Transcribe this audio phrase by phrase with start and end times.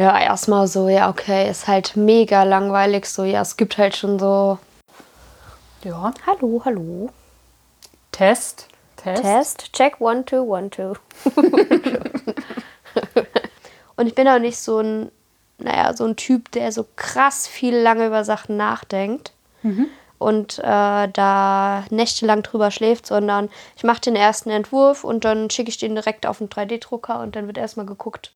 [0.00, 3.04] Ja, erstmal so, ja, okay, ist halt mega langweilig.
[3.04, 4.58] So, ja, es gibt halt schon so.
[5.84, 6.14] Ja.
[6.26, 7.10] Hallo, hallo.
[8.10, 8.68] Test.
[8.96, 9.22] Test.
[9.22, 9.72] Test.
[9.74, 10.94] Check one, two, one, two.
[13.96, 15.12] Und ich bin auch nicht so ein,
[15.58, 19.34] naja, so ein Typ, der so krass viel lange über Sachen nachdenkt.
[20.16, 25.68] Und äh, da nächtelang drüber schläft, sondern ich mache den ersten Entwurf und dann schicke
[25.68, 28.32] ich den direkt auf den 3D-Drucker und dann wird erstmal geguckt.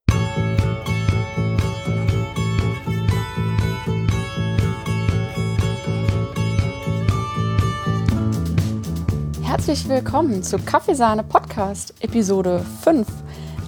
[9.56, 13.06] Herzlich willkommen zu Kaffeesahne Podcast, Episode 5.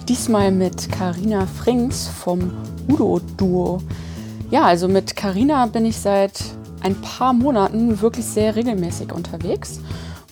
[0.08, 2.50] Diesmal mit Karina Frings vom
[2.88, 3.80] Udo Duo.
[4.50, 6.42] Ja, also mit Karina bin ich seit
[6.80, 9.78] ein paar Monaten wirklich sehr regelmäßig unterwegs.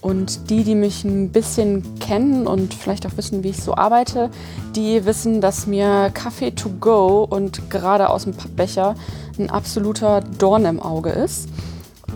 [0.00, 4.30] Und die, die mich ein bisschen kennen und vielleicht auch wissen, wie ich so arbeite,
[4.74, 8.96] die wissen, dass mir Kaffee to go und gerade aus dem Pappbecher
[9.38, 11.48] ein absoluter Dorn im Auge ist.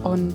[0.03, 0.35] Und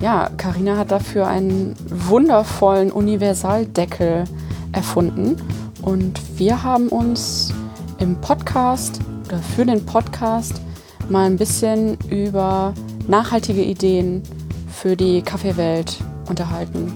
[0.00, 4.24] ja, Karina hat dafür einen wundervollen Universaldeckel
[4.72, 5.36] erfunden.
[5.82, 7.52] Und wir haben uns
[7.98, 10.60] im Podcast oder für den Podcast
[11.08, 12.74] mal ein bisschen über
[13.06, 14.22] nachhaltige Ideen
[14.68, 16.92] für die Kaffeewelt unterhalten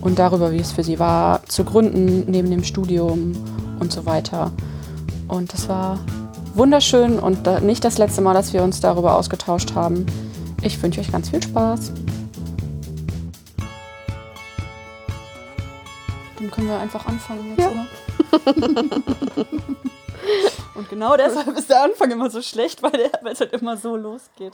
[0.00, 3.32] und darüber, wie es für sie war, zu gründen neben dem Studium
[3.80, 4.52] und so weiter.
[5.26, 5.98] Und das war
[6.54, 10.06] wunderschön und nicht das letzte Mal, dass wir uns darüber ausgetauscht haben.
[10.62, 11.92] Ich wünsche euch ganz viel Spaß.
[16.54, 17.70] Können wir einfach anfangen jetzt, Ja.
[17.70, 17.86] oder?
[20.74, 24.52] Und genau deshalb ist der Anfang immer so schlecht, weil es halt immer so losgeht.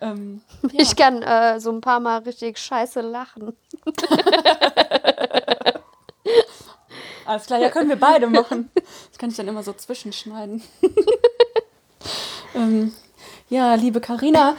[0.00, 0.82] Ähm, ja.
[0.82, 3.56] Ich kann äh, so ein paar Mal richtig scheiße lachen.
[7.24, 8.70] Alles klar, ja, können wir beide machen.
[9.08, 10.62] Das kann ich dann immer so zwischenschneiden.
[12.54, 12.92] ähm,
[13.48, 14.56] ja, liebe Karina,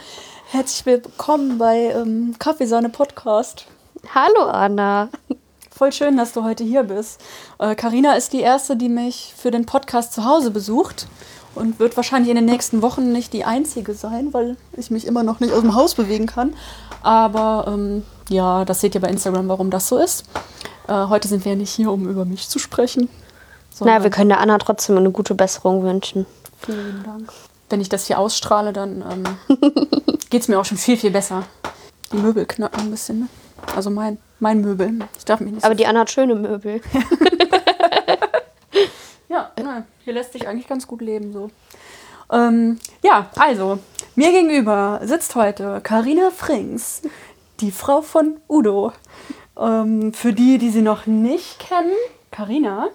[0.50, 3.66] herzlich willkommen bei ähm, Kaffeesahne Podcast.
[4.14, 5.08] Hallo Anna.
[5.78, 7.20] Voll schön, dass du heute hier bist.
[7.60, 11.06] Äh, Karina ist die erste, die mich für den Podcast zu Hause besucht
[11.54, 15.22] und wird wahrscheinlich in den nächsten Wochen nicht die einzige sein, weil ich mich immer
[15.22, 16.52] noch nicht aus dem Haus bewegen kann.
[17.04, 20.24] Aber ähm, ja, das seht ihr bei Instagram, warum das so ist.
[20.88, 23.08] Äh, heute sind wir nicht hier, um über mich zu sprechen.
[23.78, 26.26] Na, wir können der Anna trotzdem eine gute Besserung wünschen.
[26.60, 27.32] Vielen Dank.
[27.70, 29.58] Wenn ich das hier ausstrahle, dann ähm,
[30.28, 31.44] geht es mir auch schon viel, viel besser.
[32.10, 33.28] Die Möbel knacken ein bisschen, ne?
[33.76, 34.98] Also mein, mein Möbel.
[35.18, 36.80] Ich darf mich nicht Aber so die Anna hat schöne Möbel.
[39.28, 41.50] Ja, nein, hier lässt sich eigentlich ganz gut leben so.
[42.32, 43.78] Ähm, ja, also,
[44.14, 47.02] mir gegenüber sitzt heute Karina Frings,
[47.60, 48.92] die Frau von Udo.
[49.58, 51.92] Ähm, für die, die sie noch nicht kennen,
[52.30, 52.88] Karina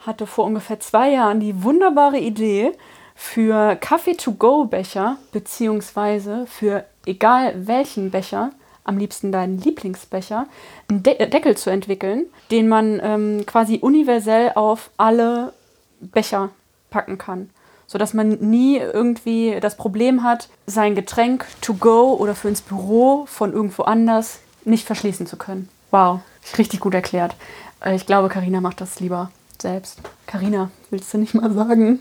[0.00, 2.72] hatte vor ungefähr zwei Jahren die wunderbare Idee,
[3.14, 8.52] für Kaffee-to-go-Becher, beziehungsweise für egal welchen Becher,
[8.88, 10.46] am liebsten deinen Lieblingsbecher,
[10.88, 15.52] einen De Deckel zu entwickeln, den man ähm, quasi universell auf alle
[16.00, 16.50] Becher
[16.90, 17.50] packen kann.
[17.86, 23.24] Sodass man nie irgendwie das Problem hat, sein Getränk to go oder für ins Büro
[23.26, 25.68] von irgendwo anders nicht verschließen zu können.
[25.90, 26.20] Wow,
[26.58, 27.34] richtig gut erklärt.
[27.82, 30.00] Äh, Ich glaube, Karina macht das lieber selbst.
[30.26, 32.00] Karina, willst du nicht mal sagen,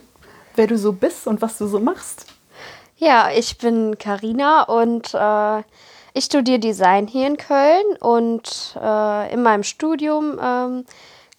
[0.56, 2.26] wer du so bist und was du so machst?
[2.97, 5.64] Ja, ich bin Karina und äh,
[6.17, 10.85] ich studiere Design hier in Köln und äh, in meinem Studium ähm,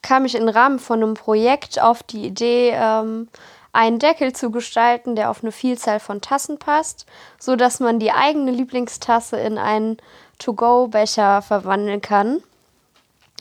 [0.02, 3.28] kam ich im Rahmen von einem Projekt auf die Idee, ähm,
[3.72, 7.06] einen Deckel zu gestalten, der auf eine Vielzahl von Tassen passt,
[7.40, 9.98] so dass man die eigene Lieblingstasse in einen
[10.38, 12.40] To-Go-Becher verwandeln kann,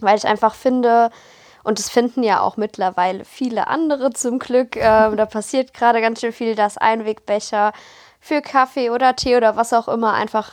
[0.01, 1.11] weil ich einfach finde,
[1.63, 4.75] und es finden ja auch mittlerweile viele andere zum Glück.
[4.75, 7.73] Ähm, da passiert gerade ganz schön viel, dass Einwegbecher
[8.19, 10.51] für Kaffee oder Tee oder was auch immer einfach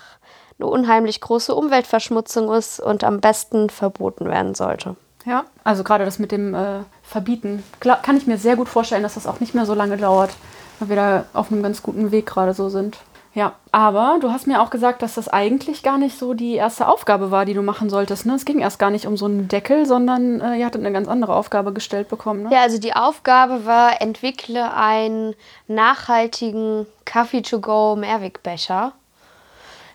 [0.58, 4.96] eine unheimlich große Umweltverschmutzung ist und am besten verboten werden sollte.
[5.26, 9.14] Ja, also gerade das mit dem äh, Verbieten, kann ich mir sehr gut vorstellen, dass
[9.14, 10.30] das auch nicht mehr so lange dauert,
[10.78, 12.98] weil wir da auf einem ganz guten Weg gerade so sind.
[13.34, 16.86] Ja, aber du hast mir auch gesagt, dass das eigentlich gar nicht so die erste
[16.86, 18.26] Aufgabe war, die du machen solltest.
[18.26, 18.34] Ne?
[18.34, 21.08] Es ging erst gar nicht um so einen Deckel, sondern äh, ihr hattet eine ganz
[21.08, 22.44] andere Aufgabe gestellt bekommen.
[22.44, 22.50] Ne?
[22.52, 25.34] Ja, also die Aufgabe war, entwickle einen
[25.66, 28.92] nachhaltigen Kaffee-to-go-Mehrwegbecher.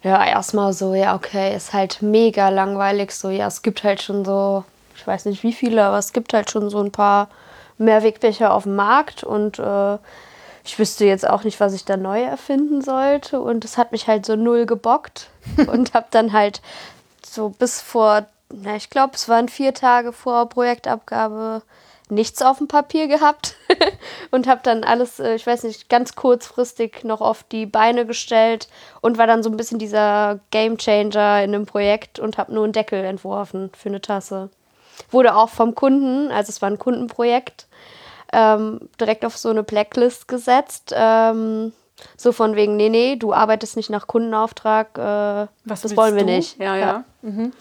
[0.02, 3.12] Ja, erstmal so, ja, okay, ist halt mega langweilig.
[3.12, 4.64] So, ja, es gibt halt schon so,
[4.96, 7.30] ich weiß nicht wie viele, aber es gibt halt schon so ein paar
[7.78, 9.98] Mehrwegbecher auf dem Markt und äh,
[10.64, 13.42] ich wüsste jetzt auch nicht, was ich da neu erfinden sollte.
[13.42, 15.30] Und es hat mich halt so null gebockt
[15.68, 16.62] und habe dann halt
[17.26, 21.62] so bis vor, na, ich glaube, es waren vier Tage vor Projektabgabe
[22.10, 23.56] nichts auf dem Papier gehabt
[24.32, 28.68] und habe dann alles, äh, ich weiß nicht, ganz kurzfristig noch auf die Beine gestellt
[29.02, 32.64] und war dann so ein bisschen dieser Game Changer in dem Projekt und habe nur
[32.64, 34.50] einen Deckel entworfen für eine Tasse.
[35.12, 37.68] Wurde auch vom Kunden, also es war ein Kundenprojekt,
[38.34, 40.94] ähm, direkt auf so eine Blacklist gesetzt.
[40.96, 41.74] Ähm,
[42.18, 46.32] so von wegen, nee, nee, du arbeitest nicht nach Kundenauftrag, äh, das wollen wir du?
[46.32, 46.58] nicht.
[46.58, 46.86] Ja, ja.
[46.88, 47.04] Ja.
[47.22, 47.52] Mhm.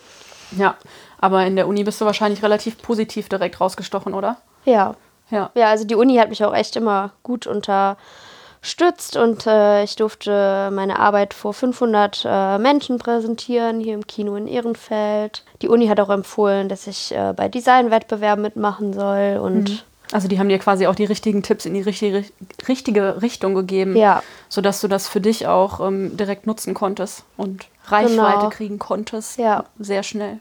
[0.53, 0.77] ja,
[1.21, 4.37] aber in der Uni bist du wahrscheinlich relativ positiv direkt rausgestochen, oder?
[4.65, 4.95] Ja.
[5.31, 5.51] Ja.
[5.55, 10.71] Ja, also die Uni hat mich auch echt immer gut unterstützt und äh, ich durfte
[10.73, 15.45] meine Arbeit vor 500 äh, Menschen präsentieren, hier im Kino in Ehrenfeld.
[15.63, 19.79] Die Uni hat auch empfohlen, dass ich äh, bei Designwettbewerben mitmachen soll und Mhm.
[20.11, 22.25] Also die haben dir quasi auch die richtigen Tipps in die richtige,
[22.67, 24.23] richtige Richtung gegeben, Ja.
[24.49, 28.49] sodass du das für dich auch ähm, direkt nutzen konntest und Reichweite Genau.
[28.49, 29.39] kriegen konntest.
[29.39, 29.65] Ja.
[29.79, 30.41] Sehr schnell.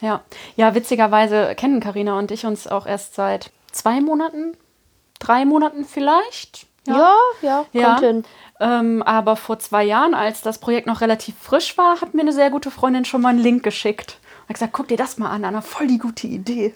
[0.00, 0.22] Ja.
[0.56, 4.56] Ja, witzigerweise kennen Karina und ich uns auch erst seit zwei Monaten,
[5.18, 6.66] drei Monaten vielleicht.
[6.86, 7.86] ja, ja, Ja.
[7.88, 8.24] kommt hin.
[8.58, 12.32] Ähm, aber vor zwei Jahren, als das Projekt noch relativ frisch war, hat mir eine
[12.32, 14.18] sehr gute Freundin schon mal einen Link geschickt.
[14.42, 16.74] Und hat gesagt, guck dir das mal an, Anna, voll die gute Idee.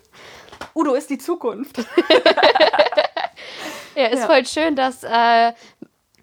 [0.74, 1.78] Udo ist die Zukunft.
[3.96, 4.26] Ja, ist Ja.
[4.26, 5.52] voll schön, dass äh,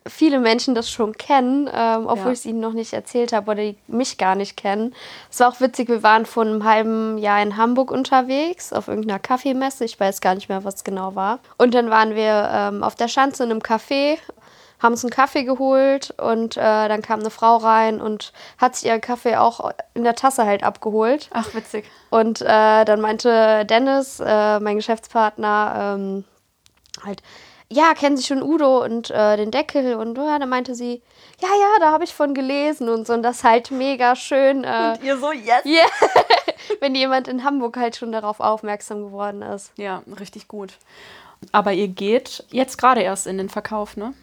[0.08, 2.32] viele Menschen das schon kennen, ähm, obwohl Ja.
[2.32, 4.96] ich es ihnen noch nicht erzählt habe oder die mich gar nicht kennen.
[5.30, 9.20] Es war auch witzig, wir waren vor einem halben Jahr in Hamburg unterwegs, auf irgendeiner
[9.20, 9.86] Kaffeemesse.
[9.86, 11.40] Ich weiß gar nicht mehr, was genau war.
[11.58, 14.18] Und dann waren wir ähm, auf der Schanze in einem Café,
[14.82, 18.88] haben uns einen Kaffee geholt und äh, dann kam eine Frau rein und hat sich
[18.90, 21.30] ihren Kaffee auch in der Tasse halt abgeholt.
[21.32, 21.86] Ach, witzig.
[22.10, 26.24] Und äh, dann meinte Dennis, äh, mein Geschäftspartner, ähm,
[27.06, 27.22] halt,
[27.72, 29.96] ja, kennen Sie schon Udo und äh, den Deckel?
[29.96, 31.02] Und ja, dann meinte sie,
[31.42, 33.14] ja, ja, da habe ich von gelesen und so.
[33.14, 35.66] Und das halt mega schön, äh, ihr so, yes.
[35.66, 35.88] yeah,
[36.82, 39.72] wenn jemand in Hamburg halt schon darauf aufmerksam geworden ist.
[39.78, 40.74] Ja, richtig gut.
[41.54, 44.14] Aber ihr geht jetzt gerade erst in den Verkauf, ne?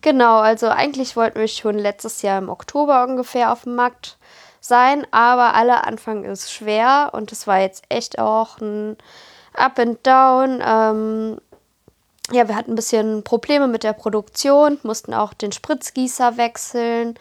[0.00, 4.16] Genau, also eigentlich wollten wir schon letztes Jahr im Oktober ungefähr auf dem Markt
[4.60, 8.96] sein, aber aller Anfang ist schwer und es war jetzt echt auch ein
[9.54, 10.62] Up and Down.
[10.64, 11.38] Ähm,
[12.32, 17.18] ja, wir hatten ein bisschen Probleme mit der Produktion, mussten auch den Spritzgießer wechseln.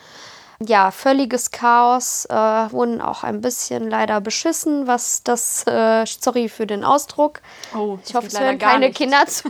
[0.59, 6.65] Ja, völliges Chaos, äh, wurden auch ein bisschen leider beschissen, was das, äh, sorry für
[6.65, 7.41] den Ausdruck,
[7.75, 9.49] Oh, ich hoffe, es hören keine Kinder zu.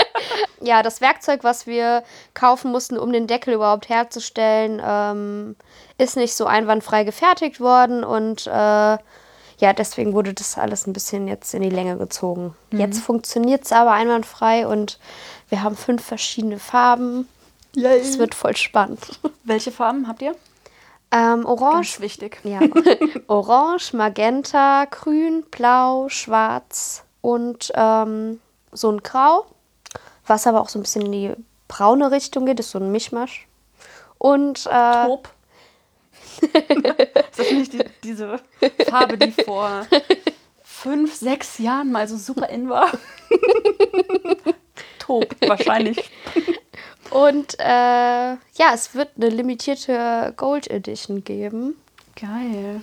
[0.60, 2.02] ja, das Werkzeug, was wir
[2.34, 5.56] kaufen mussten, um den Deckel überhaupt herzustellen, ähm,
[5.96, 8.98] ist nicht so einwandfrei gefertigt worden und äh,
[9.58, 12.54] ja, deswegen wurde das alles ein bisschen jetzt in die Länge gezogen.
[12.72, 14.98] Jetzt funktioniert es aber einwandfrei und
[15.48, 17.28] wir haben fünf verschiedene Farben.
[17.74, 19.18] Es wird voll spannend.
[19.44, 20.34] Welche Farben habt ihr?
[21.12, 22.40] Ähm, Orange, Ganz wichtig.
[22.44, 22.60] ja,
[23.28, 28.40] Orange, Magenta, Grün, Blau, Schwarz und ähm,
[28.72, 29.46] so ein Grau,
[30.26, 31.32] was aber auch so ein bisschen in die
[31.68, 33.46] braune Richtung geht, ist so ein Mischmasch.
[34.18, 35.06] Und äh,
[36.40, 37.00] Top.
[37.30, 38.40] ist das nicht die, diese
[38.88, 39.86] Farbe, die vor
[40.62, 42.90] fünf, sechs Jahren mal so super in war?
[44.98, 46.10] Top, wahrscheinlich.
[47.10, 51.76] und äh, ja, es wird eine limitierte Gold Edition geben.
[52.14, 52.82] Geil.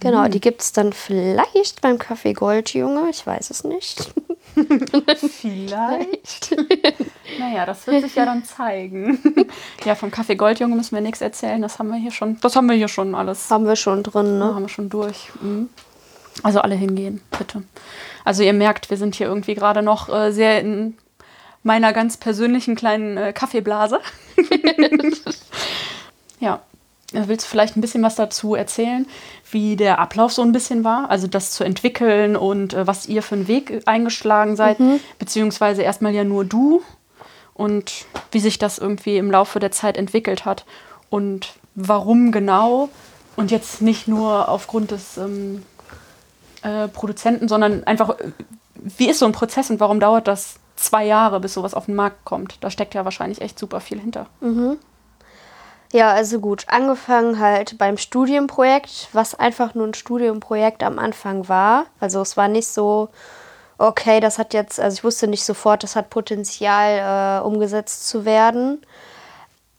[0.00, 4.12] Genau, die gibt es dann vielleicht beim Café Goldjunge, ich weiß es nicht.
[5.30, 6.56] Vielleicht.
[7.38, 9.18] naja, das wird sich ja dann zeigen.
[9.84, 11.60] ja, vom Kaffee Goldjunge müssen wir nichts erzählen.
[11.60, 12.38] Das haben wir hier schon.
[12.40, 13.50] Das haben wir hier schon alles.
[13.50, 14.54] Haben wir schon drin, Ne?
[14.54, 15.30] Haben wir schon durch.
[15.40, 15.68] Mhm.
[16.42, 17.62] Also alle hingehen, bitte.
[18.24, 20.96] Also ihr merkt, wir sind hier irgendwie gerade noch äh, sehr in
[21.62, 24.00] meiner ganz persönlichen kleinen äh, Kaffeeblase.
[26.40, 26.60] ja.
[27.12, 29.06] Willst du vielleicht ein bisschen was dazu erzählen,
[29.54, 31.08] wie der Ablauf so ein bisschen war?
[31.10, 34.78] Also das zu entwickeln und äh, was ihr für einen Weg eingeschlagen seid,
[35.18, 36.82] beziehungsweise erstmal ja nur du
[37.54, 40.66] und wie sich das irgendwie im Laufe der Zeit entwickelt hat
[41.08, 42.90] und warum genau
[43.36, 45.62] und jetzt nicht nur aufgrund des ähm,
[46.62, 48.32] äh, Produzenten, sondern einfach, äh,
[48.74, 51.94] wie ist so ein Prozess und warum dauert das zwei Jahre, bis sowas auf den
[51.94, 52.58] Markt kommt?
[52.60, 54.26] Da steckt ja wahrscheinlich echt super viel hinter.
[55.94, 61.86] Ja, also gut, angefangen halt beim Studienprojekt, was einfach nur ein Studienprojekt am Anfang war.
[62.00, 63.10] Also es war nicht so,
[63.78, 68.24] okay, das hat jetzt, also ich wusste nicht sofort, das hat Potenzial, äh, umgesetzt zu
[68.24, 68.82] werden.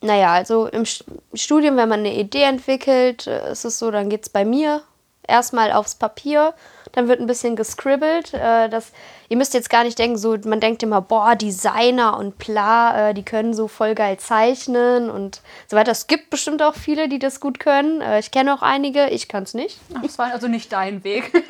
[0.02, 4.10] Naja, also im St- Studium, wenn man eine Idee entwickelt, äh, ist es so, dann
[4.10, 4.82] geht es bei mir
[5.28, 6.54] erstmal aufs Papier,
[6.96, 8.34] dann wird ein bisschen gescribbelt.
[8.34, 8.92] Äh, das,
[9.30, 13.14] ihr müsst jetzt gar nicht denken, so, man denkt immer, boah, Designer und bla, äh,
[13.14, 15.92] die können so voll geil zeichnen und so weiter.
[15.92, 18.02] Es gibt bestimmt auch viele, die das gut können.
[18.02, 19.78] Äh, ich kenne auch einige, ich kann es nicht.
[19.94, 21.32] Ach, das war also nicht dein Weg.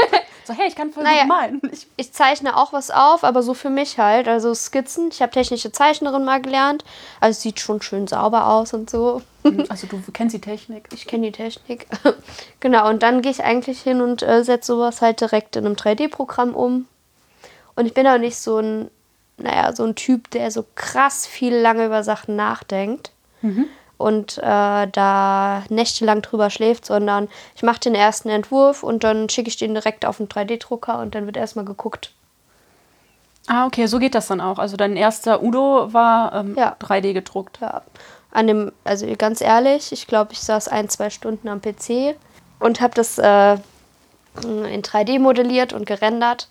[0.46, 1.22] So, hey, ich kann voll Naja.
[1.22, 1.62] gut malen.
[1.72, 4.28] Ich, Ich zeichne auch was auf, aber so für mich halt.
[4.28, 5.10] Also Skizzen.
[5.12, 6.84] Ich habe technische Zeichnerin mal gelernt.
[7.20, 9.22] Also es sieht schon schön sauber aus und so.
[9.70, 10.88] also du kennst die Technik.
[10.94, 11.88] Ich kenne die Technik.
[12.60, 15.75] genau, und dann gehe ich eigentlich hin und äh, setze sowas halt direkt in einem
[15.75, 16.88] 3D-Programm um.
[17.75, 18.90] Und ich bin auch nicht so ein,
[19.38, 23.12] naja, so ein Typ, der so krass viel lange über Sachen nachdenkt
[23.98, 29.50] und äh, da nächtelang drüber schläft, sondern ich mache den ersten Entwurf und dann schicke
[29.50, 32.12] ich den direkt auf den 3D-Drucker und dann wird erstmal geguckt.
[33.48, 34.58] Ah, okay, so geht das dann auch.
[34.58, 36.75] Also dein erster Udo war ähm, Ja.
[36.80, 37.60] 3D gedruckt.
[37.62, 37.84] Ja,
[38.32, 42.16] an dem, also ganz ehrlich, ich glaube, ich saß ein, zwei Stunden am PC
[42.60, 43.54] und habe das äh,
[44.44, 46.50] in 3D modelliert und gerendert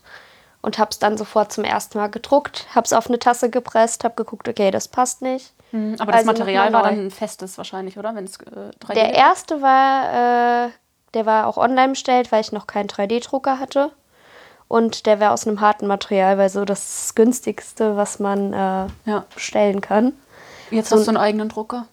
[0.62, 4.04] und habe es dann sofort zum ersten Mal gedruckt, habe es auf eine Tasse gepresst,
[4.04, 5.52] habe geguckt, okay, das passt nicht.
[5.74, 8.14] Mhm, Aber das Also Material nochmal war dann ein festes wahrscheinlich, oder?
[8.14, 10.70] Wenn es äh, 3D Der erste war, äh,
[11.14, 13.90] der war auch online bestellt, weil ich noch keinen 3D-Drucker hatte.
[14.68, 19.24] Und der wäre aus einem harten Material, weil so das günstigste, was man äh, Ja.
[19.34, 20.12] bestellen kann.
[20.70, 21.86] Jetzt hast du einen eigenen Drucker.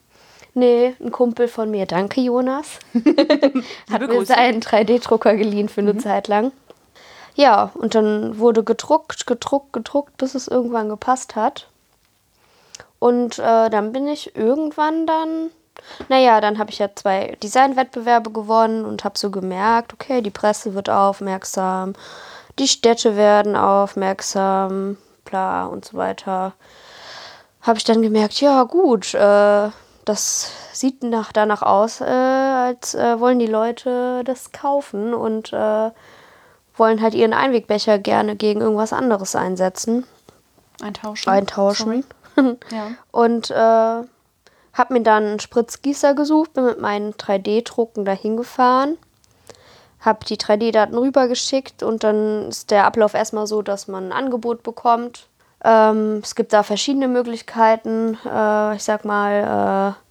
[0.54, 2.80] Nee, ein Kumpel von mir, danke Jonas,
[3.92, 6.52] hat mir seinen 3D-Drucker geliehen für eine Zeit lang.
[7.36, 11.68] Ja, und dann wurde gedruckt, gedruckt, gedruckt, bis es irgendwann gepasst hat.
[13.02, 15.50] Und äh, dann bin ich irgendwann dann,
[16.08, 20.76] naja, dann habe ich ja zwei Designwettbewerbe gewonnen und habe so gemerkt, okay, die Presse
[20.76, 21.94] wird aufmerksam,
[22.60, 26.54] die Städte werden aufmerksam, bla und so weiter
[27.64, 29.70] habe ich dann gemerkt, ja gut, äh,
[30.06, 35.90] das sieht nach, danach aus, äh, als äh, wollen die Leute das kaufen und äh,
[36.76, 40.06] wollen halt ihren Einwegbecher gerne gegen irgendwas anderes einsetzen,
[40.84, 41.32] Eintauschen.
[41.32, 41.86] eintauschen.
[41.86, 42.04] Sorry.
[42.36, 42.92] Ja.
[43.12, 43.56] Und äh,
[44.74, 48.98] habe mir dann einen Spritzgießer gesucht, bin mit meinen 3D-Drucken dahin gefahren,
[50.00, 54.64] habe die 3D-Daten rübergeschickt und dann ist der Ablauf erstmal so, dass man ein Angebot
[54.64, 55.28] bekommt.
[55.64, 58.18] Ähm, es gibt da verschiedene Möglichkeiten.
[58.26, 60.11] Äh, ich sag mal, äh,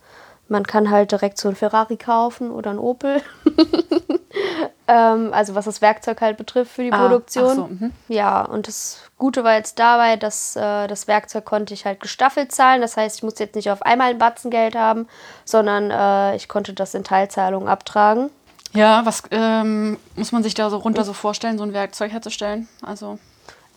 [0.51, 3.23] man kann halt direkt so ein Ferrari kaufen oder ein Opel.
[4.89, 7.55] ähm, also was das Werkzeug halt betrifft für die Ah, Produktion.
[7.55, 7.93] so, mhm.
[8.09, 12.53] Ja, und das Gute war jetzt dabei, dass äh, das Werkzeug konnte ich halt gestaffelt
[12.53, 12.81] zahlen.
[12.81, 15.07] Das heißt, ich musste jetzt nicht auf einmal ein Batzen Geld haben,
[15.45, 18.31] sondern äh, ich konnte das in Teilzahlungen abtragen.
[18.73, 22.69] Ja, was ähm, muss man sich da so runter so vorstellen, so ein Werkzeug herzustellen?
[22.83, 23.19] Also,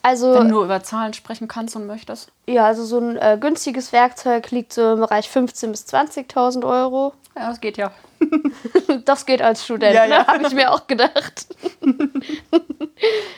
[0.03, 2.29] Also, wenn du über Zahlen sprechen kannst und möchtest.
[2.45, 7.13] ja, also so ein äh, günstiges Werkzeug liegt so im Bereich 15.000 bis 20.000 Euro.
[7.35, 7.91] Ja, das geht ja.
[9.05, 10.13] Das geht als Student, Ja, ne?
[10.15, 10.27] ja.
[10.27, 11.47] habe ich mir auch gedacht.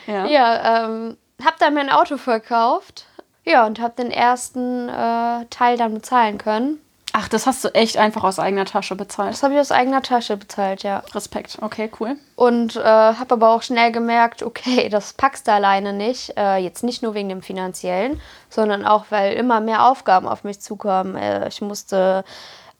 [0.06, 0.26] Ja.
[0.26, 3.06] Ja, ähm, hab dann mein Auto verkauft.
[3.44, 6.80] Ja, und hab den ersten äh, Teil dann bezahlen können.
[7.18, 9.32] Ach, das hast du echt einfach aus eigener Tasche bezahlt.
[9.32, 10.98] Das habe ich aus eigener Tasche bezahlt, ja.
[11.14, 11.56] Respekt.
[11.62, 12.16] Okay, cool.
[12.34, 16.36] Und äh, habe aber auch schnell gemerkt, okay, das packst du alleine nicht.
[16.36, 18.20] Äh, jetzt nicht nur wegen dem finanziellen,
[18.50, 21.16] sondern auch, weil immer mehr Aufgaben auf mich zukommen.
[21.16, 22.22] Äh, ich musste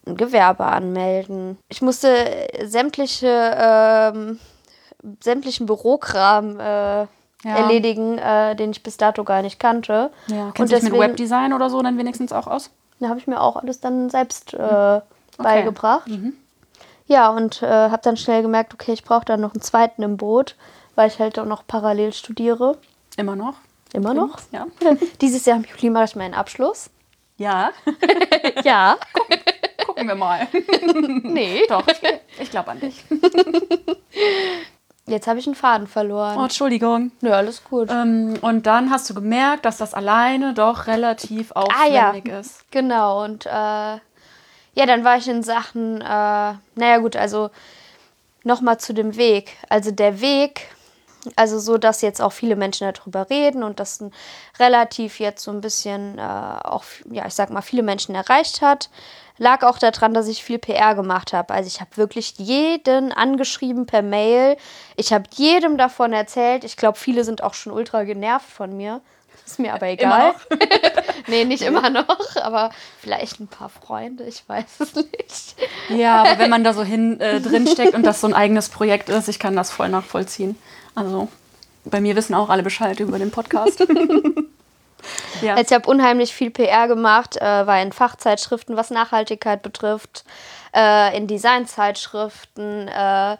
[0.06, 1.56] ein Gewerbe anmelden.
[1.70, 4.38] Ich musste sämtliche, ähm,
[5.20, 7.06] sämtlichen Bürokram äh,
[7.42, 10.10] erledigen, äh, den ich bis dato gar nicht kannte.
[10.26, 12.70] Ja, Und kennst du dich mit Webdesign oder so dann wenigstens auch aus?
[13.00, 15.00] Da habe ich mir auch alles dann selbst äh,
[15.38, 16.08] beigebracht.
[17.06, 20.16] Ja, und äh, habe dann schnell gemerkt, okay, ich brauche dann noch einen zweiten im
[20.16, 20.56] Boot,
[20.94, 22.78] weil ich halt auch noch parallel studiere.
[23.16, 23.54] Immer noch?
[23.92, 24.38] Immer noch.
[24.50, 24.66] Ja.
[25.20, 26.90] Dieses Jahr im Juli mache ich meinen Abschluss.
[27.36, 27.70] Ja.
[28.64, 28.96] Ja.
[29.86, 30.48] Gucken wir mal.
[31.22, 31.62] nee.
[31.68, 32.00] Doch, ich,
[32.40, 33.04] ich glaube an dich.
[35.06, 36.38] Jetzt habe ich einen Faden Oh, verloren.
[36.38, 37.12] Entschuldigung.
[37.20, 37.90] Nö, alles gut.
[37.90, 42.64] Ähm, und dann hast du gemerkt, dass das alleine doch relativ aufwendig ist.
[42.72, 44.00] Genau, und äh, ja,
[44.86, 47.50] dann war ich in Sachen, äh, naja gut, also
[48.42, 49.56] nochmal zu dem Weg.
[49.68, 50.68] Also der Weg,
[51.36, 54.12] also so, dass jetzt auch viele Menschen darüber reden und das ein
[54.58, 58.90] relativ jetzt so ein bisschen äh, auch, ja, ich sag mal, viele Menschen erreicht hat,
[59.38, 61.52] lag auch daran, dass ich viel PR gemacht habe.
[61.52, 64.56] Also ich habe wirklich jeden angeschrieben per Mail.
[64.96, 66.64] Ich habe jedem davon erzählt.
[66.64, 69.00] Ich glaube, viele sind auch schon ultra genervt von mir.
[69.44, 70.32] Ist mir aber egal.
[70.32, 70.58] noch?
[71.28, 75.56] nee, nicht immer noch, aber vielleicht ein paar Freunde, ich weiß es nicht.
[75.88, 78.68] Ja, aber wenn man da so hin äh, drin steckt und das so ein eigenes
[78.68, 80.58] Projekt ist, ich kann das voll nachvollziehen.
[80.96, 81.28] Also
[81.84, 83.80] bei mir wissen auch alle Bescheid über den Podcast.
[85.42, 85.54] ja.
[85.54, 90.24] Also ich habe unheimlich viel PR gemacht, äh, war in Fachzeitschriften, was Nachhaltigkeit betrifft,
[90.74, 93.36] äh, in Designzeitschriften, äh,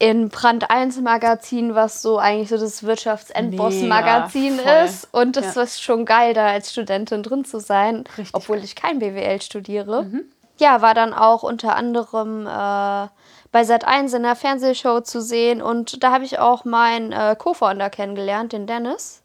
[0.00, 5.08] in Brand 1 Magazin, was so eigentlich so das Wirtschaftsendboss-Magazin ist.
[5.12, 5.62] Und das Ja.
[5.62, 10.02] ist schon geil, da als Studentin drin zu sein, Richtig obwohl ich kein BWL studiere.
[10.04, 10.24] Mhm.
[10.58, 13.08] ja, war dann auch unter anderem äh,
[13.52, 17.90] bei Sat1 in der Fernsehshow zu sehen und da habe ich auch meinen äh, Co-Founder
[17.90, 19.22] kennengelernt, den Dennis.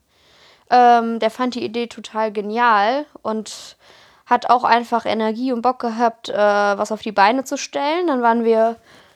[0.69, 3.77] Ähm, der fand die Idee total genial und
[4.25, 8.07] hat auch einfach Energie und Bock gehabt, äh, was auf die Beine zu stellen.
[8.07, 8.75] Dann waren wir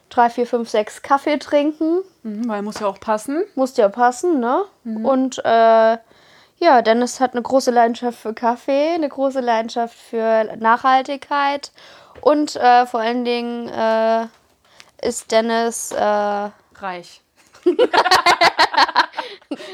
[0.09, 1.99] drei, vier, fünf, sechs Kaffee trinken.
[2.23, 3.43] Mhm, weil muss ja auch passen.
[3.55, 4.63] Muss ja passen, ne?
[5.03, 5.97] Und äh,
[6.57, 11.71] ja, Dennis hat eine große Leidenschaft für Kaffee, eine große Leidenschaft für Nachhaltigkeit
[12.21, 14.27] und äh, vor allen Dingen äh,
[15.01, 15.91] ist Dennis.
[15.91, 17.21] Äh, Reich.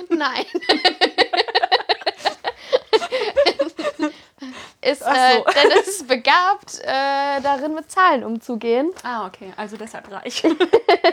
[0.10, 0.46] nein.
[4.82, 5.46] ist äh, so.
[5.54, 8.92] Dennis begabt, äh, darin mit Zahlen umzugehen.
[9.04, 9.54] Ah, okay.
[9.56, 10.44] Also deshalb reich.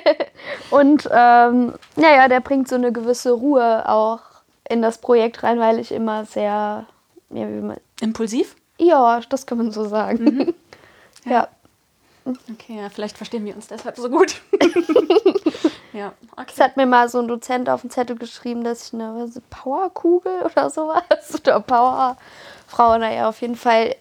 [0.71, 4.21] Und ähm, naja, der bringt so eine gewisse Ruhe auch
[4.69, 6.87] in das Projekt rein, weil ich immer sehr.
[7.31, 7.47] Ja,
[8.01, 8.55] Impulsiv?
[8.79, 10.55] ja das kann man so sagen.
[11.25, 11.49] ja.
[12.27, 14.41] Okay, ja, vielleicht verstehen wir uns deshalb so gut.
[15.93, 16.63] ja, Es okay.
[16.63, 20.71] hat mir mal so ein Dozent auf den Zettel geschrieben, dass ich eine Powerkugel oder
[20.71, 21.03] sowas
[21.35, 23.95] oder Powerfrau, naja, auf jeden Fall.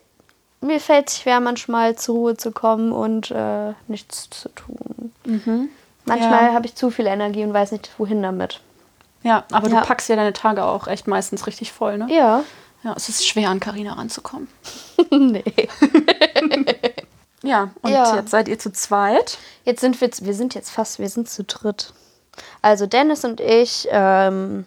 [0.62, 5.12] Mir fällt es schwer, manchmal zur Ruhe zu kommen und äh, nichts zu tun.
[6.06, 6.54] Manchmal Ja.
[6.54, 8.62] habe ich zu viel Energie und weiß nicht, wohin damit.
[9.24, 9.82] Ja, aber Ja.
[9.82, 12.08] du packst ja deine Tage auch echt meistens richtig voll, ne?
[12.10, 12.44] Ja.
[12.84, 14.48] Ja, es ist schwer, an Karina ranzukommen.
[15.12, 15.44] nee.
[17.44, 18.16] Ja, und Ja.
[18.16, 19.38] jetzt seid ihr zu zweit.
[19.66, 21.94] Jetzt sind wir, wir sind jetzt fast, wir sind zu dritt.
[22.62, 24.66] Also Dennis und ich ähm,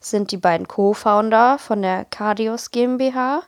[0.00, 3.42] sind die beiden Co-Founder von der Cardios GmbH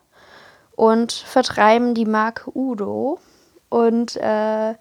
[0.74, 3.18] und vertreiben die Marke Udo.
[3.68, 4.74] Und äh,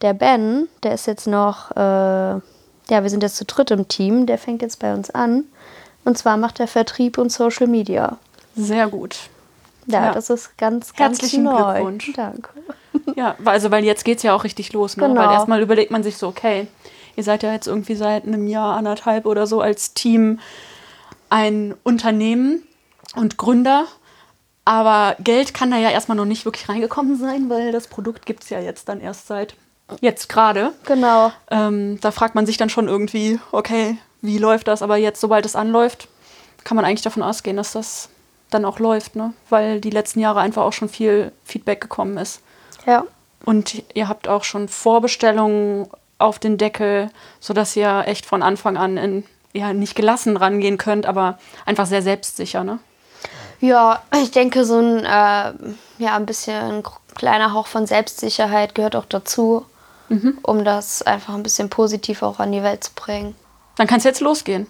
[0.00, 2.40] der Ben, der ist jetzt noch, äh, ja,
[2.88, 5.44] wir sind jetzt zu dritt im Team, der fängt jetzt bei uns an.
[6.04, 8.18] Und zwar macht er Vertrieb und Social Media.
[8.56, 9.16] Sehr gut.
[9.86, 10.12] Ja, Ja.
[10.12, 11.72] das ist ganz, ganz Herzlichen neu.
[11.74, 12.12] Glückwunsch.
[12.14, 12.50] Danke.
[13.16, 15.08] Ja, weil- also weil jetzt geht es ja auch richtig los, ne?
[15.08, 15.20] Genau.
[15.20, 16.66] Weil erstmal überlegt man sich so, okay,
[17.16, 20.40] ihr seid ja jetzt irgendwie seit einem Jahr, anderthalb oder so als Team
[21.30, 22.62] ein Unternehmen
[23.16, 23.86] und Gründer.
[24.64, 28.44] Aber Geld kann da ja erstmal noch nicht wirklich reingekommen sein, weil das Produkt gibt
[28.44, 29.54] es ja jetzt dann erst seit
[30.00, 30.72] jetzt gerade.
[30.86, 31.30] Genau.
[31.50, 34.80] Ähm, da fragt man sich dann schon irgendwie, okay, wie läuft das?
[34.80, 36.08] Aber jetzt, sobald es anläuft,
[36.64, 38.08] kann man eigentlich davon ausgehen, dass das
[38.48, 39.34] dann auch läuft, ne?
[39.50, 42.40] Weil die letzten Jahre einfach auch schon viel Feedback gekommen ist.
[42.86, 43.04] Ja.
[43.44, 48.96] Und ihr habt auch schon Vorbestellungen auf den Deckel, sodass ihr echt von Anfang an
[48.96, 52.78] in, ja, nicht gelassen rangehen könnt, aber einfach sehr selbstsicher, ne?
[53.60, 55.52] Ja, ich denke, so ein, äh,
[55.98, 56.82] ja, ein bisschen
[57.14, 59.64] kleiner Hauch von Selbstsicherheit gehört auch dazu,
[60.42, 63.34] um das einfach ein bisschen positiv auch an die Welt zu bringen.
[63.76, 64.66] Dann kann es jetzt losgehen.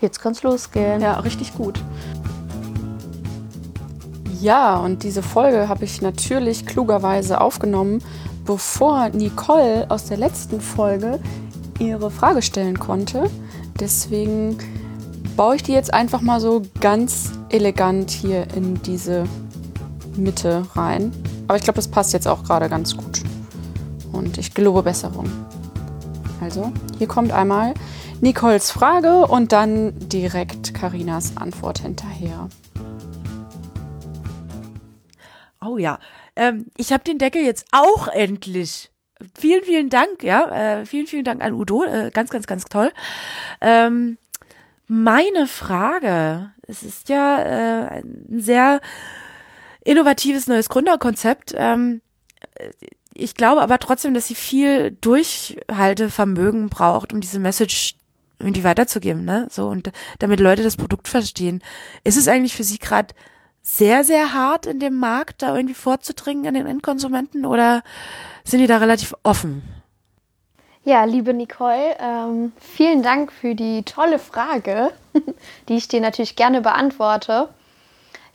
[0.00, 1.00] Jetzt kann's losgehen.
[1.00, 1.80] Ja, richtig gut.
[4.42, 8.02] Ja, und diese Folge habe ich natürlich klugerweise aufgenommen,
[8.44, 11.20] bevor Nicole aus der letzten Folge
[11.78, 13.30] ihre Frage stellen konnte.
[13.78, 14.58] Deswegen
[15.36, 19.26] baue ich die jetzt einfach mal so ganz elegant hier in diese
[20.16, 21.12] Mitte rein.
[21.46, 23.22] Aber ich glaube, das passt jetzt auch gerade ganz gut.
[24.10, 25.30] Und ich gelobe Besserung.
[26.40, 27.74] Also, hier kommt einmal
[28.20, 32.48] Nicoles Frage und dann direkt Karinas Antwort hinterher.
[35.64, 35.98] Oh ja,
[36.36, 38.90] ähm, ich habe den Deckel jetzt auch endlich.
[39.38, 42.92] Vielen, vielen Dank, ja, äh, vielen, vielen Dank an Udo, äh, ganz, ganz, ganz toll.
[43.60, 44.18] Ähm,
[44.88, 48.80] meine Frage, es ist ja äh, ein sehr
[49.84, 51.54] innovatives neues Gründerkonzept.
[51.56, 52.02] Ähm,
[53.14, 57.94] ich glaube aber trotzdem, dass sie viel Durchhaltevermögen braucht, um diese Message
[58.38, 59.46] irgendwie weiterzugeben, ne?
[59.50, 61.62] So und damit Leute das Produkt verstehen.
[62.02, 63.14] Ist es eigentlich für Sie gerade
[63.62, 67.82] sehr, sehr hart in dem Markt, da irgendwie vorzudringen an den Endkonsumenten oder
[68.44, 69.62] sind die da relativ offen?
[70.84, 74.90] Ja, liebe Nicole, ähm, vielen Dank für die tolle Frage,
[75.68, 77.48] die ich dir natürlich gerne beantworte.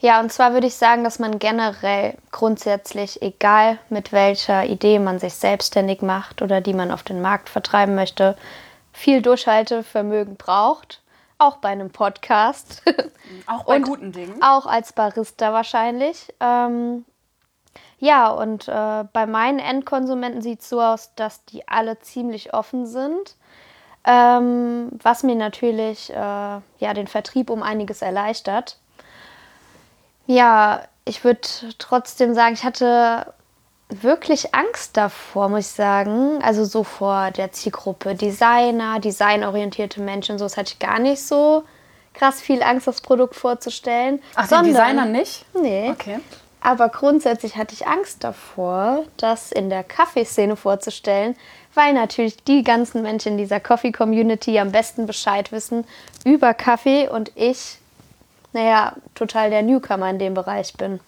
[0.00, 5.18] Ja, und zwar würde ich sagen, dass man generell grundsätzlich, egal mit welcher Idee man
[5.18, 8.36] sich selbstständig macht oder die man auf den Markt vertreiben möchte,
[8.92, 11.02] viel Durchhaltevermögen braucht.
[11.38, 12.82] Auch bei einem Podcast.
[13.46, 14.42] Auch bei guten Dingen.
[14.42, 16.34] Auch als Barista wahrscheinlich.
[16.40, 17.04] Ähm,
[18.00, 22.86] ja, und äh, bei meinen Endkonsumenten sieht es so aus, dass die alle ziemlich offen
[22.86, 23.36] sind.
[24.04, 28.78] Ähm, was mir natürlich äh, ja, den Vertrieb um einiges erleichtert.
[30.26, 31.40] Ja, ich würde
[31.78, 33.32] trotzdem sagen, ich hatte
[33.88, 36.42] wirklich Angst davor, muss ich sagen.
[36.42, 41.64] Also so vor der Zielgruppe Designer, designorientierte Menschen, so das hatte ich gar nicht so
[42.14, 44.20] krass viel Angst, das Produkt vorzustellen.
[44.34, 45.44] Ach, den sondern- Designern nicht?
[45.54, 45.90] Nee.
[45.90, 46.18] Okay.
[46.60, 51.36] Aber grundsätzlich hatte ich Angst davor, das in der Kaffeeszene vorzustellen,
[51.74, 55.84] weil natürlich die ganzen Menschen in dieser Coffee-Community am besten Bescheid wissen
[56.24, 57.78] über Kaffee und ich,
[58.52, 60.98] naja, total der Newcomer in dem Bereich bin.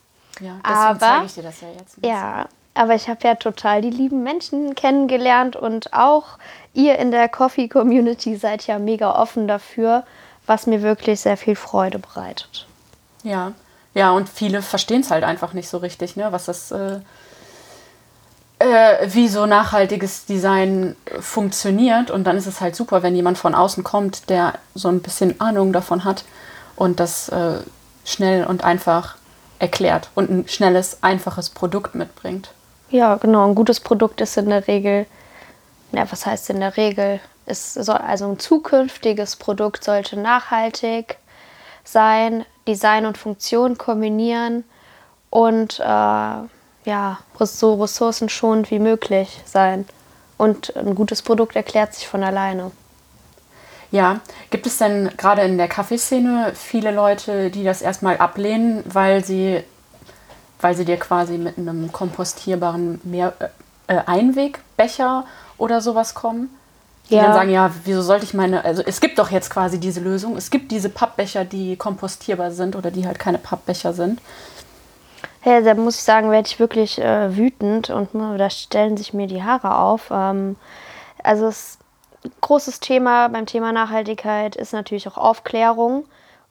[0.41, 1.97] Ja, deswegen Aber- zeige ich dir das ja jetzt.
[2.03, 2.47] Ja,
[2.81, 6.39] aber ich habe ja total die lieben Menschen kennengelernt und auch
[6.73, 10.05] ihr in der Coffee-Community seid ja mega offen dafür,
[10.47, 12.67] was mir wirklich sehr viel Freude bereitet.
[13.23, 13.53] Ja,
[13.93, 17.01] ja, und viele verstehen es halt einfach nicht so richtig, ne, was das, äh,
[18.61, 22.11] äh, wie so nachhaltiges Design funktioniert.
[22.11, 25.39] Und dann ist es halt super, wenn jemand von außen kommt, der so ein bisschen
[25.39, 26.25] Ahnung davon hat
[26.77, 27.59] und das äh,
[28.07, 29.17] schnell und einfach
[29.59, 32.55] erklärt und ein schnelles, einfaches Produkt mitbringt.
[32.91, 33.49] Ja, genau.
[33.49, 35.07] Ein gutes Produkt ist in der Regel,
[35.93, 37.21] na, was heißt in der Regel?
[37.47, 41.17] Es soll, also ein zukünftiges Produkt sollte nachhaltig
[41.85, 44.65] sein, Design und Funktion kombinieren
[45.31, 49.87] und äh, ja, so ressourcenschonend wie möglich sein.
[50.37, 52.71] Und ein gutes Produkt erklärt sich von alleine.
[53.93, 59.25] Ja, gibt es denn gerade in der Kaffeeszene viele Leute, die das erstmal ablehnen, weil
[59.25, 59.63] sie,
[60.61, 63.33] weil sie dir quasi mit einem kompostierbaren Mehr
[63.87, 65.25] äh, Einwegbecher
[65.59, 66.51] oder sowas kommen?
[67.09, 67.25] Die Ja.
[67.25, 70.37] dann sagen, ja, wieso sollte ich meine, also es gibt doch jetzt quasi diese Lösung.
[70.37, 74.21] Es gibt diese Pappbecher, die kompostierbar sind oder die halt keine Pappbecher sind.
[75.45, 79.27] Ja, da muss ich sagen, werde ich wirklich äh, wütend und da stellen sich mir
[79.27, 80.11] die Haare auf.
[80.13, 80.57] Ähm,
[81.23, 81.79] also es
[82.41, 86.05] großes Thema beim Thema Nachhaltigkeit ist natürlich auch Aufklärung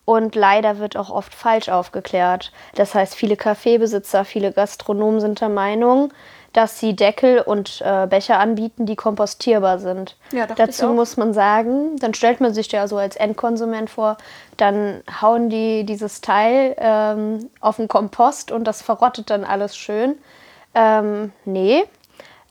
[0.10, 2.52] und leider wird auch oft falsch aufgeklärt.
[2.74, 6.12] Das heißt, viele Kaffeebesitzer, viele Gastronomen sind der Meinung,
[6.52, 10.17] dass sie Deckel und äh, Becher anbieten, die kompostierbar sind.
[10.32, 14.17] Ja, Dazu muss man sagen, dann stellt man sich ja so als Endkonsument vor,
[14.58, 20.17] dann hauen die dieses Teil ähm, auf den Kompost und das verrottet dann alles schön.
[20.74, 21.84] Ähm, nee.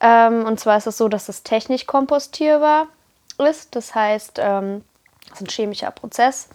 [0.00, 2.86] Ähm, und zwar ist es so, dass es technisch kompostierbar
[3.36, 3.74] ist.
[3.74, 4.84] Das heißt, ähm,
[5.28, 6.48] das ist ein chemischer Prozess.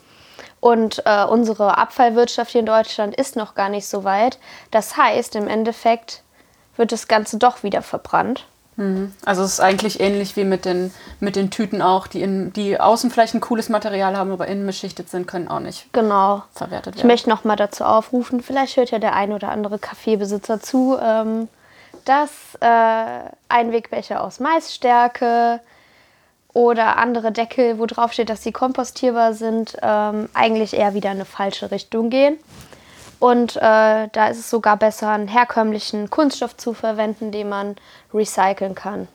[0.64, 4.40] Und äh, unsere Abfallwirtschaft hier in Deutschland ist noch gar nicht so weit.
[4.72, 6.22] Das heißt, im Endeffekt
[6.78, 8.46] wird das Ganze doch wieder verbrannt.
[9.26, 12.80] Also es ist eigentlich ähnlich wie mit den, mit den Tüten auch, die, in, die
[12.80, 16.44] außen vielleicht ein cooles Material haben, aber innen beschichtet sind, können auch nicht Genau.
[16.56, 17.08] verwertet Ich werden.
[17.10, 21.50] möchte noch mal dazu aufrufen, vielleicht hört ja der ein oder andere Kaffeebesitzer zu, ähm,
[22.06, 25.60] dass äh, Einwegbecher aus Maisstärke
[26.54, 31.18] oder andere Deckel, wo drauf steht, dass sie kompostierbar sind, ähm, eigentlich eher wieder in
[31.18, 32.38] eine falsche Richtung gehen.
[33.20, 33.60] Und äh,
[34.12, 37.76] da ist es sogar besser, einen herkömmlichen Kunststoff zu verwenden, den man
[38.14, 39.08] recyceln kann.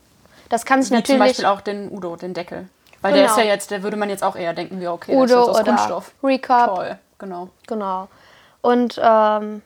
[0.48, 2.68] Das kann sich Wie zum natürlich Beispiel auch den Udo, den Deckel.
[3.03, 3.35] Weil der Genau.
[3.35, 5.31] ist ja jetzt, der würde man jetzt auch eher denken, ja, okay, der Udo ist
[5.31, 6.12] jetzt aus oder Kunststoff.
[6.24, 6.74] Recap.
[6.74, 7.48] Toll, genau.
[7.66, 8.09] Genau.
[8.62, 9.62] Und ähm,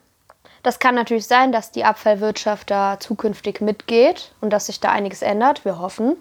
[0.62, 5.22] das kann natürlich sein, dass die Abfallwirtschaft da zukünftig mitgeht und dass sich da einiges
[5.22, 5.64] ändert.
[5.64, 6.16] Wir hoffen.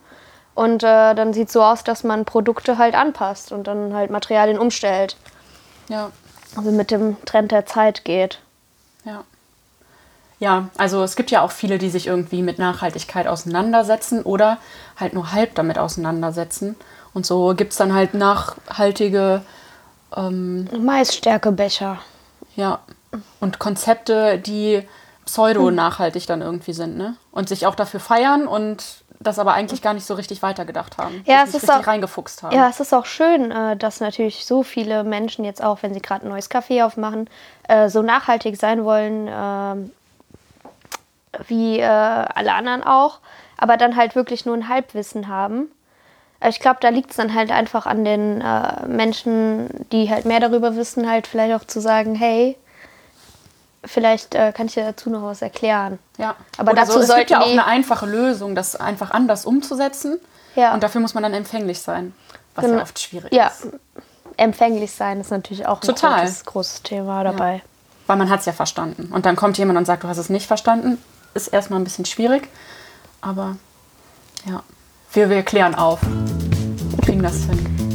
[0.53, 4.11] Und äh, dann sieht es so aus, dass man Produkte halt anpasst und dann halt
[4.11, 5.15] Materialien umstellt.
[5.87, 6.11] Ja,
[6.55, 8.39] Also mit dem Trend der Zeit geht.
[9.05, 9.23] ja.
[10.39, 14.57] Ja, also es gibt ja auch viele, die sich irgendwie mit Nachhaltigkeit auseinandersetzen oder
[14.99, 16.75] halt nur halb damit auseinandersetzen.
[17.13, 19.43] Und so gibt es dann halt nachhaltige,
[20.17, 21.99] ähm, Maisstärkebecher.
[22.55, 22.79] ja,
[23.39, 24.81] und Konzepte, die
[25.25, 27.15] pseudo-nachhaltig dann irgendwie sind, ne?
[27.31, 31.23] Und sich auch dafür feiern und das aber eigentlich gar nicht so richtig weitergedacht haben.
[31.25, 32.55] Ja, es ist auch- reingefuchst haben.
[32.55, 36.01] Ja, es ist auch schön, äh, dass natürlich so viele Menschen jetzt auch, wenn sie
[36.01, 37.29] gerade ein neues Café aufmachen,
[37.67, 39.91] äh, so nachhaltig sein wollen ähm,
[41.47, 43.19] wie äh, alle anderen auch,
[43.57, 45.71] aber dann halt wirklich nur ein Halbwissen haben.
[46.39, 50.25] Äh, Ich glaube, da liegt es dann halt einfach an den äh, Menschen, die halt
[50.25, 52.57] mehr darüber wissen, halt vielleicht auch zu sagen, hey,
[53.85, 55.99] vielleicht äh, kann ich dir dazu noch was erklären.
[56.17, 59.45] Ja, Aber Oder dazu so, es gibt ja auch eine einfache Lösung, das einfach anders
[59.45, 60.19] umzusetzen.
[60.55, 60.73] Ja.
[60.73, 62.13] Und dafür muss man dann empfänglich sein,
[62.55, 62.77] was Genau.
[62.77, 63.67] ja oft schwierig Ja, ist.
[64.37, 66.21] empfänglich sein ist natürlich auch ein Total.
[66.21, 67.61] großes, großes Thema dabei.
[68.07, 69.09] Weil man hat es ja verstanden.
[69.13, 70.97] Und dann kommt jemand und sagt, du hast es nicht verstanden.
[71.33, 72.49] Ist erstmal ein bisschen schwierig.
[73.21, 73.55] Aber
[74.45, 74.63] ja,
[75.13, 75.99] wir, wir klären auf.
[76.01, 77.90] Wir kriegen das hin.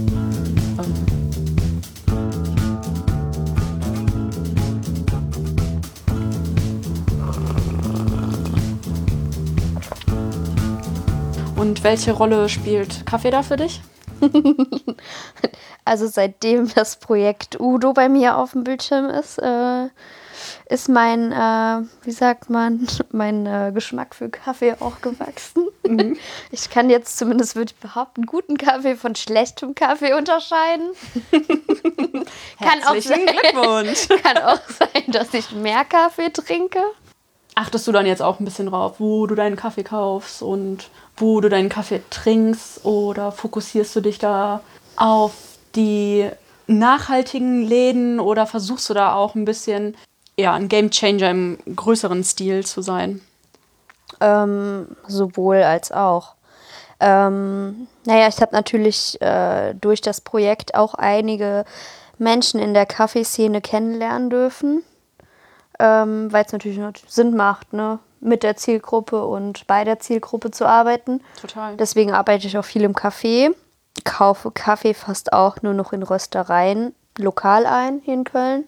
[11.67, 13.81] Und welche Rolle spielt Kaffee da für dich?
[15.85, 19.87] Also seitdem das Projekt Udo bei mir auf dem Bildschirm ist, äh,
[20.69, 25.69] ist mein, äh, wie sagt man, mein äh, Geschmack für Kaffee auch gewachsen.
[26.51, 30.91] Ich kann jetzt zumindest, würde ich behaupten, guten Kaffee von schlechtem Kaffee unterscheiden.
[32.61, 34.09] kann, auch sein, Glückwunsch.
[34.23, 36.81] kann auch sein, dass ich mehr Kaffee trinke.
[37.55, 41.41] Achtest du dann jetzt auch ein bisschen drauf, wo du deinen Kaffee kaufst und wo
[41.41, 44.61] du deinen Kaffee trinkst oder fokussierst du dich da
[44.97, 45.33] auf
[45.75, 46.29] die
[46.67, 49.97] nachhaltigen Läden oder versuchst du da auch ein bisschen
[50.39, 53.21] ja, ein Gamechanger im größeren Stil zu sein?
[54.21, 56.35] Ähm, sowohl als auch.
[57.01, 61.65] Ähm, naja, ich habe natürlich äh, durch das Projekt auch einige
[62.19, 64.83] Menschen in der Kaffeeszene kennenlernen dürfen,
[65.79, 70.67] ähm, weil es natürlich Sinn macht, ne, mit der Zielgruppe und bei der Zielgruppe zu
[70.67, 71.21] arbeiten.
[71.41, 71.77] Total.
[71.77, 73.55] Deswegen arbeite ich auch viel im Café,
[74.05, 78.65] kaufe Kaffee fast auch nur noch in Röstereien lokal ein hier in Köln.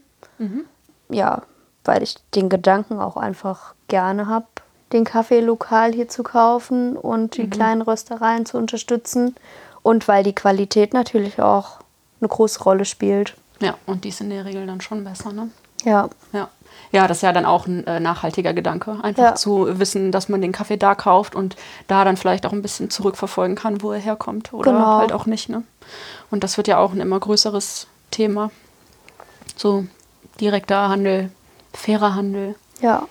[1.08, 1.42] Ja,
[1.84, 4.46] weil ich den Gedanken auch einfach gerne habe,
[4.92, 9.34] den Kaffee lokal hier zu kaufen und die kleinen Röstereien zu unterstützen.
[9.82, 11.78] Und weil die Qualität natürlich auch
[12.20, 13.34] eine große Rolle spielt.
[13.60, 15.50] Ja, und die ist in der Regel dann schon besser, ne?
[15.84, 16.48] Ja, Ja.
[16.90, 18.98] Ja, das ist ja dann auch ein äh, nachhaltiger Gedanke.
[19.02, 19.34] Einfach Ja.
[19.34, 22.88] zu wissen, dass man den Kaffee da kauft und da dann vielleicht auch ein bisschen
[22.90, 24.52] zurückverfolgen kann, wo er herkommt.
[24.54, 24.98] Oder Genau.
[24.98, 25.62] halt auch nicht, ne?
[26.30, 28.50] Und das wird ja auch ein immer größeres Thema.
[29.56, 29.86] So
[30.40, 31.30] direkter Handel,
[31.74, 32.54] fairer Handel.
[32.80, 33.06] ja.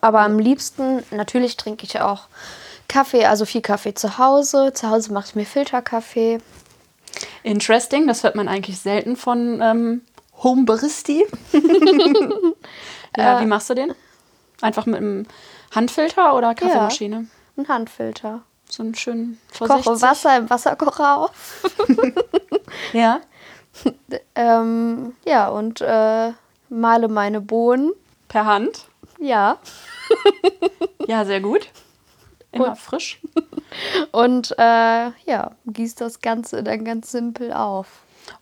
[0.00, 2.28] Aber am liebsten, natürlich trinke ich auch
[2.86, 4.72] Kaffee, also viel Kaffee zu Hause.
[4.72, 6.38] Zu Hause mache ich mir Filterkaffee.
[7.42, 10.02] Interesting, das hört man eigentlich selten von ähm,
[10.40, 11.26] Homebaristi.
[13.18, 13.94] ja, wie machst du den?
[14.60, 15.26] Einfach mit einem
[15.74, 17.26] Handfilter oder Kaffeemaschine?
[17.56, 18.42] Ein Handfilter.
[18.70, 21.62] So einen schönen Koche Wasser im Wasserkocher auf.
[22.92, 23.20] Ja.
[24.34, 26.32] Ähm, ja, und äh,
[26.68, 27.92] male meine Bohnen.
[28.28, 28.86] Per Hand.
[29.18, 29.58] Ja.
[31.06, 31.68] Ja, sehr gut.
[32.52, 33.20] Immer Und- frisch.
[34.12, 37.88] Und äh, ja, gieß das Ganze dann ganz simpel auf.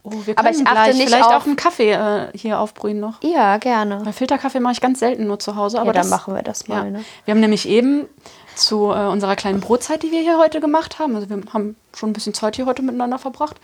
[0.02, 2.60] Oh, wir Aber können ich achte gleich nicht vielleicht auf- auf einen Kaffee äh, hier
[2.60, 3.22] aufbrühen noch.
[3.22, 4.00] Ja, gerne.
[4.04, 5.78] Weil Filterkaffee mache ich ganz selten nur zu Hause.
[5.78, 6.84] Aber ja, dann das, machen wir das mal.
[6.84, 6.90] ja.
[6.90, 7.04] Ne?
[7.24, 8.06] Wir haben nämlich eben
[8.54, 12.10] zu äh, unserer kleinen Brotzeit, die wir hier heute gemacht haben, also wir haben schon
[12.10, 13.56] ein bisschen Zeit hier heute miteinander verbracht,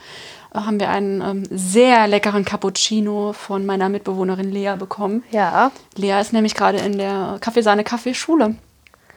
[0.55, 5.23] äh, haben wir einen ähm, sehr leckeren Cappuccino von meiner Mitbewohnerin Lea bekommen.
[5.31, 5.71] Ja.
[5.97, 8.55] Lea ist nämlich gerade in der Kaffeesahne-Kaffeeschule,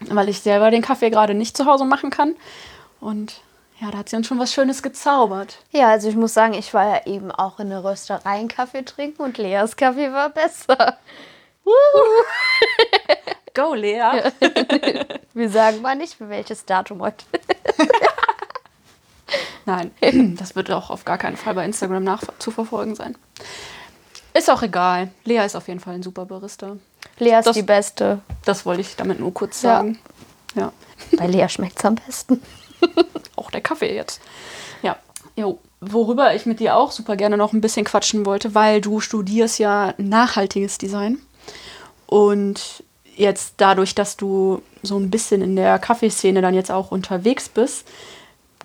[0.09, 2.35] weil ich selber den Kaffee gerade nicht zu Hause machen kann.
[3.01, 3.41] Und
[3.79, 5.59] ja, da hat sie uns schon was Schönes gezaubert.
[5.71, 8.83] Ja, also ich muss sagen, ich war ja eben auch in der Rösterei einen Kaffee
[8.83, 10.97] trinken und Leas Kaffee war besser.
[13.53, 14.01] Go, Lea!
[15.33, 17.25] Wir sagen mal nicht, für welches Datum heute.
[19.65, 19.91] Nein,
[20.37, 23.17] das wird auch auf gar keinen Fall bei Instagram nachzuverfolgen sein.
[24.33, 25.09] Ist auch egal.
[25.23, 26.75] Lea ist auf jeden Fall ein super Barista.
[27.17, 28.19] Lea ist Das- die Beste.
[28.45, 29.77] Das wollte ich damit nur kurz Ja.
[29.77, 29.99] sagen.
[30.53, 30.71] Ja.
[31.17, 32.41] Bei Lea schmeckt es am besten.
[33.35, 34.21] Auch der Kaffee jetzt.
[34.81, 34.97] Ja.
[35.35, 35.59] Jo.
[35.81, 39.59] Worüber ich mit dir auch super gerne noch ein bisschen quatschen wollte, weil du studierst
[39.59, 41.19] ja nachhaltiges Design.
[42.07, 42.83] Und
[43.15, 47.85] jetzt dadurch, dass du so ein bisschen in der Kaffeeszene dann jetzt auch unterwegs bist,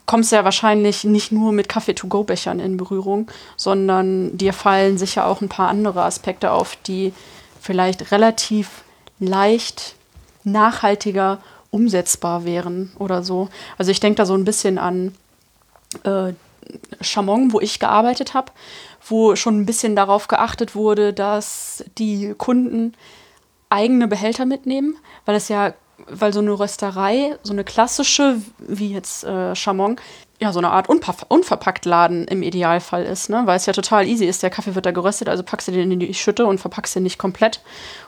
[0.07, 5.41] kommst du ja wahrscheinlich nicht nur mit Kaffee-to-go-Bechern in Berührung, sondern dir fallen sicher auch
[5.41, 7.13] ein paar andere Aspekte auf, die
[7.61, 8.83] vielleicht relativ
[9.19, 9.95] leicht
[10.43, 11.39] nachhaltiger
[11.71, 13.49] umsetzbar wären oder so.
[13.79, 15.15] Also ich denke da so ein bisschen an
[16.05, 16.33] äh,
[17.01, 18.53] Chamon, wo ich gearbeitet habe,
[19.07, 22.95] wo schon ein bisschen darauf geachtet wurde, dass die Kunden
[23.69, 25.75] eigene Behälter mitnehmen, weil es ja,
[26.09, 29.97] weil so eine Rösterei, so eine klassische, wie jetzt äh, Chamon,
[30.41, 33.43] ja, so eine Art Unpa unverpackt Laden im Idealfall ist, ne?
[33.45, 34.43] weil es ja total easy ist.
[34.43, 37.03] Der Kaffee wird da geröstet, also packst du den in die Schütte und verpackst den
[37.03, 37.61] nicht komplett.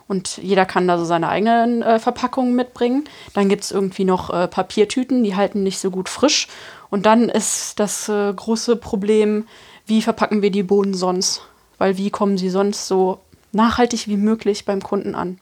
[0.09, 3.05] Und jeder kann da so seine eigenen äh, Verpackungen mitbringen.
[3.35, 6.49] Dann gibt es irgendwie noch äh, Papiertüten, die halten nicht so gut frisch.
[6.88, 9.47] Und dann ist das äh, große Problem,
[9.85, 11.42] wie verpacken wir die Bohnen sonst?
[11.77, 13.21] Weil wie kommen sie sonst so
[13.53, 15.38] nachhaltig wie möglich beim Kunden an?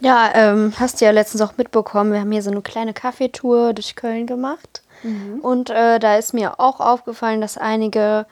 [0.00, 3.72] Ja, ähm, hast du ja letztens auch mitbekommen, wir haben hier so eine kleine Kaffeetour
[3.72, 4.82] durch Köln gemacht.
[5.42, 8.26] Und äh, da ist mir auch aufgefallen, dass einige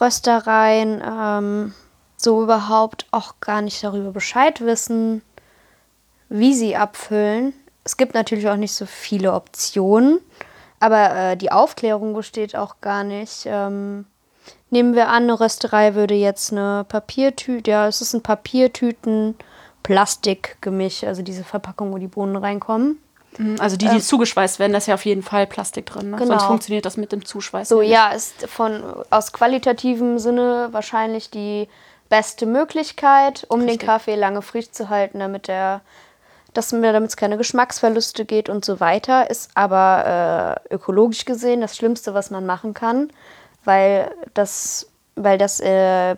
[0.00, 1.74] Röstereien ähm,
[2.16, 5.22] so überhaupt auch gar nicht darüber Bescheid wissen,
[6.28, 7.52] wie sie abfüllen.
[7.84, 10.18] Es gibt natürlich auch nicht so viele Optionen,
[10.80, 13.44] aber äh, die Aufklärung besteht auch gar nicht.
[13.46, 14.06] Ähm,
[14.70, 19.36] nehmen wir an, eine Rösterei würde jetzt eine Papiertüte, ja, es ist ein Papiertüten.
[19.86, 22.98] Plastikgemisch, also diese Verpackung, wo die Bohnen reinkommen.
[23.58, 26.10] Also die, die zugeschweißt werden, da ist ja auf jeden Fall Plastik drin.
[26.10, 26.16] Ne?
[26.16, 26.28] Genau.
[26.28, 27.74] Sonst funktioniert das mit dem Zuschweißen.
[27.74, 27.90] So, nicht.
[27.90, 31.68] ja, ist von aus qualitativem Sinne wahrscheinlich die
[32.08, 33.80] beste Möglichkeit, um Richtig.
[33.80, 35.82] den Kaffee lange frisch zu halten, damit er
[36.56, 41.60] dass mir damit es keine Geschmacksverluste geht und so weiter, ist aber äh, ökologisch gesehen
[41.60, 43.10] das Schlimmste, was man machen kann,
[43.64, 46.16] weil das, weil das äh,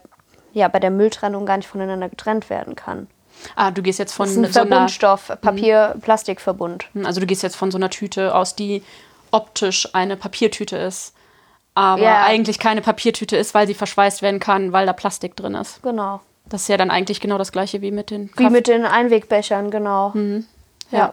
[0.52, 3.08] ja bei der Mülltrennung gar nicht voneinander getrennt werden kann.
[3.56, 6.86] Ah, du gehst jetzt von Das ist ein so einer, Verbundstoff, Papier-Plastikverbund.
[7.04, 8.82] also du gehst jetzt von so einer Tüte aus, die
[9.30, 11.12] optisch eine Papiertüte ist,
[11.74, 12.24] aber Ja.
[12.24, 15.82] eigentlich keine Papiertüte ist, weil sie verschweißt werden kann, weil da Plastik drin ist.
[15.82, 16.20] Genau.
[16.46, 18.84] Das ist ja dann eigentlich genau das gleiche wie mit den Wie Kaff- mit den
[18.86, 20.14] Einwegbechern, genau.
[20.90, 21.12] Ja.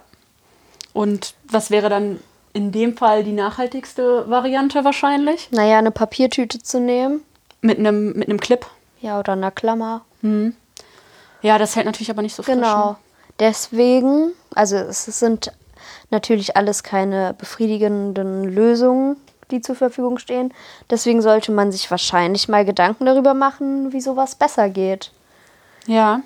[0.93, 2.19] Und was wäre dann
[2.53, 5.49] in dem Fall die nachhaltigste Variante wahrscheinlich?
[5.51, 7.21] Naja, eine Papiertüte zu nehmen.
[7.59, 8.65] Mit einem mit einem Clip.
[9.01, 10.01] Ja, oder einer Klammer.
[11.45, 12.55] Ja, das hält natürlich aber nicht so frisch.
[12.55, 12.89] Genau.
[12.89, 12.95] ne?
[13.39, 15.51] Deswegen, also es sind
[16.09, 19.17] natürlich alles keine befriedigenden Lösungen,
[19.51, 20.51] die zur Verfügung stehen.
[20.89, 25.11] Deswegen sollte man sich wahrscheinlich mal Gedanken darüber machen, wie sowas besser geht.
[25.85, 26.21] Ja.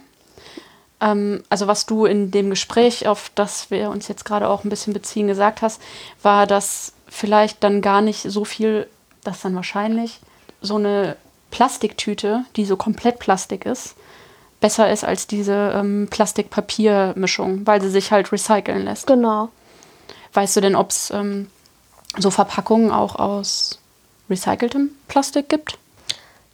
[1.02, 4.70] Ähm, also was du in dem Gespräch, auf das wir uns jetzt gerade auch ein
[4.70, 5.82] bisschen beziehen, gesagt hast,
[6.22, 8.88] war, dass vielleicht dann gar nicht so viel,
[9.26, 10.22] dass dann wahrscheinlich
[10.62, 11.18] so eine
[11.52, 13.96] Plastiktüte, die so komplett Plastik ist,
[14.60, 19.08] besser ist als diese ähm, Plastik-Papier-Mischung, weil sie sich halt recyceln lässt.
[19.08, 19.50] Genau.
[20.34, 21.50] Weißt du denn, ob es ähm,
[22.18, 23.80] so Verpackungen auch aus
[24.30, 25.78] recyceltem Plastik gibt?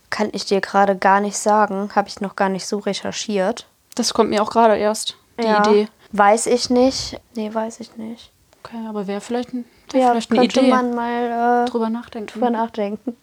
[0.10, 1.90] Kann ich dir gerade gar nicht sagen.
[1.96, 3.66] Habe ich noch gar nicht so recherchiert.
[3.96, 5.60] Das kommt mir auch gerade erst, die ja.
[5.68, 5.88] Idee.
[6.12, 7.20] Weiß ich nicht.
[7.36, 8.32] Nee, weiß ich nicht.
[8.64, 10.70] Okay, aber wäre vielleicht, ein, wär Ja, vielleicht eine könnte Idee.
[10.70, 12.28] man mal äh, drüber nachdenken.
[12.32, 13.18] drüber nachdenken.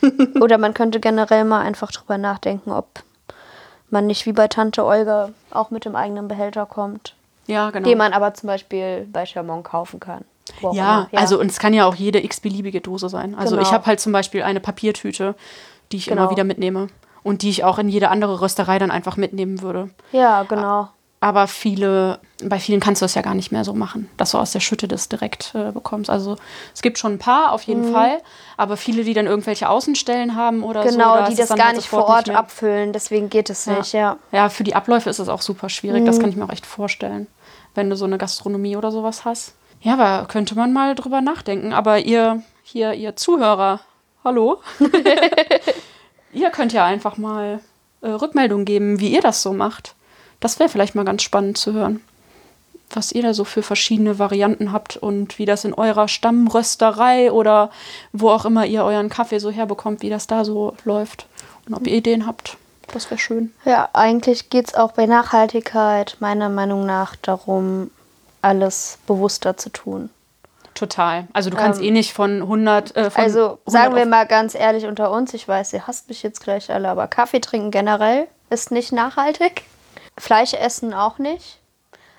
[0.40, 3.02] Oder man könnte generell mal einfach drüber nachdenken, ob
[3.94, 7.14] man nicht wie bei Tante Olga auch mit dem eigenen Behälter kommt.
[7.46, 7.88] ja, genau.
[7.88, 10.24] Den man aber zum Beispiel bei Chamon kaufen kann.
[10.72, 11.20] Ja, immer.
[11.20, 13.34] also und es kann ja auch jede x-beliebige Dose sein.
[13.34, 13.66] Also Genau.
[13.66, 15.34] ich habe halt zum Beispiel eine Papiertüte,
[15.90, 16.30] die ich immer Genau.
[16.30, 16.88] wieder mitnehme.
[17.22, 19.88] Und die ich auch in jede andere Rösterei dann einfach mitnehmen würde.
[20.12, 20.88] Ja, genau.
[21.24, 24.38] Aber viele, bei vielen kannst du das ja gar nicht mehr so machen, dass du
[24.38, 26.10] aus der Schütte das direkt äh, bekommst.
[26.10, 26.36] Also
[26.74, 27.72] es gibt schon ein paar auf Mhm.
[27.72, 28.20] jeden Fall,
[28.58, 30.90] aber viele, die dann irgendwelche Außenstellen haben oder so.
[30.90, 32.38] Genau, da die das gar halt nicht vor Ort mehr.
[32.38, 34.18] abfüllen, deswegen geht es nicht, ja.
[34.32, 36.02] Ja, für die Abläufe ist es auch super schwierig.
[36.02, 36.06] Mhm.
[36.06, 37.26] Das kann ich mir auch echt vorstellen,
[37.74, 39.54] wenn du so eine Gastronomie oder sowas hast.
[39.80, 41.72] Ja, aber könnte man mal drüber nachdenken.
[41.72, 43.80] Aber ihr hier, ihr Zuhörer,
[44.24, 44.60] hallo?
[46.34, 47.60] ihr könnt ja einfach mal
[48.02, 49.94] äh, Rückmeldung geben, wie ihr das so macht.
[50.44, 52.02] Das wäre vielleicht mal ganz spannend zu hören.
[52.90, 57.70] Was ihr da so für verschiedene Varianten habt und wie das in eurer Stammrösterei oder
[58.12, 61.28] wo auch immer ihr euren Kaffee so herbekommt, wie das da so läuft.
[61.66, 62.58] Und ob ihr Ideen habt.
[62.92, 63.54] Das wäre schön.
[63.64, 67.90] Ja, eigentlich geht es auch bei Nachhaltigkeit meiner Meinung nach darum,
[68.42, 70.10] alles bewusster zu tun.
[70.74, 71.26] Total.
[71.32, 72.94] Also du kannst Ähm, eh nicht von 100.
[72.94, 76.10] Äh, von Also 100 sagen wir mal ganz ehrlich unter uns, ich weiß, ihr hasst
[76.10, 79.62] mich jetzt gleich alle, aber Kaffee trinken generell ist nicht nachhaltig.
[80.18, 81.60] Fleisch essen auch nicht.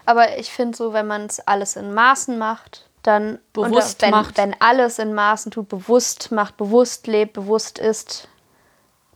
[0.05, 4.37] Aber ich finde so, wenn man es alles in Maßen macht, dann Bewusst wenn, macht.
[4.37, 8.27] wenn alles in Maßen tut, bewusst macht, bewusst lebt, bewusst isst,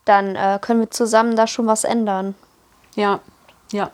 [0.05, 2.35] dann äh, können wir zusammen da schon was ändern.
[2.95, 3.19] Ja,
[3.71, 3.91] ja.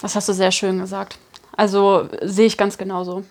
[0.00, 1.18] Das hast du sehr schön gesagt.
[1.56, 3.24] Also sehe ich ganz genauso.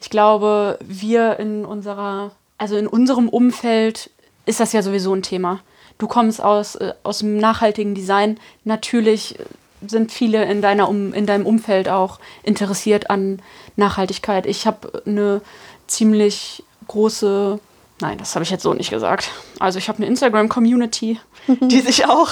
[0.00, 4.10] Ich glaube, wir in unserer, also in unserem Umfeld
[4.46, 5.60] ist das ja sowieso ein Thema.
[5.98, 8.38] Du kommst aus, äh, aus dem nachhaltigen Design.
[8.64, 9.38] Natürlich
[9.86, 13.40] sind viele in, deiner um, in deinem Umfeld auch interessiert an
[13.76, 14.46] Nachhaltigkeit.
[14.46, 15.40] Ich habe eine
[15.86, 17.58] ziemlich große,
[18.00, 19.30] nein, das habe ich jetzt so nicht gesagt.
[19.58, 21.18] Also ich habe eine Instagram-Community,
[21.60, 22.30] die sich auch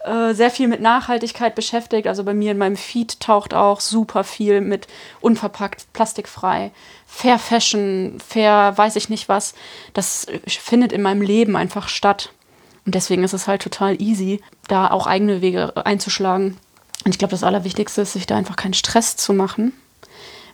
[0.00, 2.06] äh, sehr viel mit Nachhaltigkeit beschäftigt.
[2.06, 4.86] Also bei mir in meinem Feed taucht auch super viel mit
[5.20, 6.70] unverpackt, plastikfrei,
[7.06, 9.54] Fair Fashion, Fair weiß ich nicht was.
[9.94, 12.30] Das findet in meinem Leben einfach statt.
[12.88, 16.56] Und deswegen ist es halt total easy, da auch eigene Wege einzuschlagen.
[17.04, 19.74] Und ich glaube, das Allerwichtigste ist, sich da einfach keinen Stress zu machen.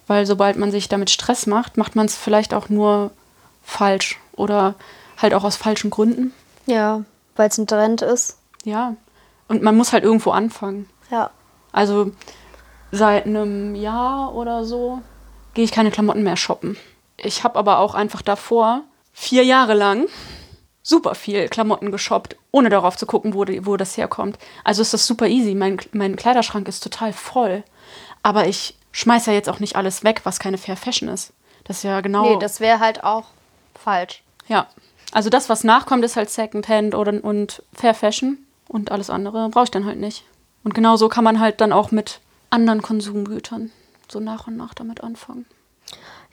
[0.08, 3.12] Weil sobald man sich damit Stress macht, macht man es vielleicht auch nur
[3.62, 4.74] falsch oder
[5.16, 6.32] halt auch aus falschen Gründen.
[6.66, 7.04] Ja,
[7.36, 8.36] weil es ein Trend ist.
[8.64, 8.96] Ja.
[9.46, 10.88] Und man muss halt irgendwo anfangen.
[11.12, 11.30] Ja.
[11.70, 12.10] Also
[12.90, 15.00] seit einem Jahr oder so
[15.54, 16.76] gehe ich keine Klamotten mehr shoppen.
[17.16, 18.80] Ich habe aber auch einfach davor
[19.12, 20.06] vier Jahre lang
[20.84, 24.38] super viel Klamotten geshoppt, ohne darauf zu gucken, wo, die, wo das herkommt.
[24.62, 25.56] Also ist das super easy.
[25.56, 27.64] Mein, mein Kleiderschrank ist total voll.
[28.22, 31.32] Aber ich schmeiße ja jetzt auch nicht alles weg, was keine Fair Fashion ist.
[31.64, 32.22] Das ist ja genau.
[32.30, 33.24] Nee, das wäre halt auch
[33.74, 34.22] falsch.
[34.46, 34.68] Ja.
[35.10, 38.38] Also das, was nachkommt, ist halt Secondhand oder, und Fair Fashion.
[38.68, 40.24] Und alles andere brauche ich dann halt nicht.
[40.64, 43.72] Und genau so kann man halt dann auch mit anderen Konsumgütern
[44.10, 45.46] so nach und nach damit anfangen.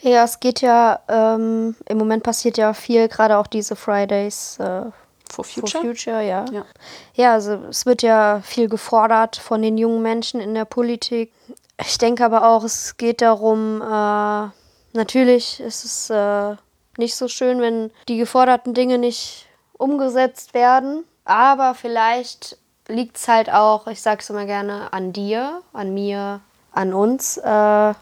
[0.01, 4.85] Ja, es geht ja, ähm, im Moment passiert ja viel, gerade auch diese Fridays äh,
[5.31, 5.83] For for Future?
[5.85, 6.45] Future, ja.
[6.51, 6.65] Ja.
[7.13, 11.31] Ja, also es wird ja viel gefordert von den jungen Menschen in der Politik.
[11.79, 14.49] Ich denke aber auch, es geht darum, äh,
[14.93, 16.55] natürlich ist es äh,
[16.97, 21.05] nicht so schön, wenn die geforderten Dinge nicht umgesetzt werden.
[21.23, 26.41] Aber vielleicht liegt es halt auch, ich sage es immer gerne, an dir, an mir,
[26.73, 27.93] an uns, äh,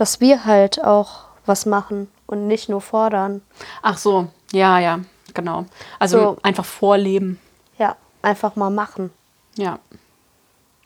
[0.00, 3.42] dass wir halt auch was machen und nicht nur fordern.
[3.82, 5.00] Ach so, ja, ja,
[5.34, 5.66] genau.
[5.98, 6.36] Also So.
[6.42, 7.38] einfach vorleben.
[7.76, 9.10] Ja, einfach mal machen.
[9.56, 9.78] Ja.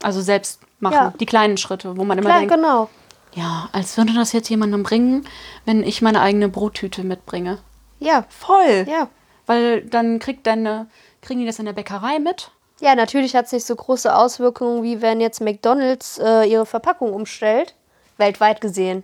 [0.02, 0.94] Also selbst machen.
[0.94, 1.14] Ja.
[1.20, 2.90] Die kleinen Schritte, wo man immer Klar, denkt, genau.
[3.34, 5.28] ja, als würde das jetzt jemandem bringen,
[5.64, 7.58] wenn ich meine eigene Brottüte mitbringe.
[8.00, 8.84] Ja, Voll.
[8.88, 9.08] ja.
[9.46, 10.88] Weil dann kriegt deine,
[11.22, 12.50] kriegen die das in der Bäckerei mit.
[12.80, 17.12] Ja, natürlich hat es nicht so große Auswirkungen, wie wenn jetzt McDonalds äh, ihre Verpackung
[17.12, 17.74] umstellt.
[18.16, 19.02] Weltweit gesehen.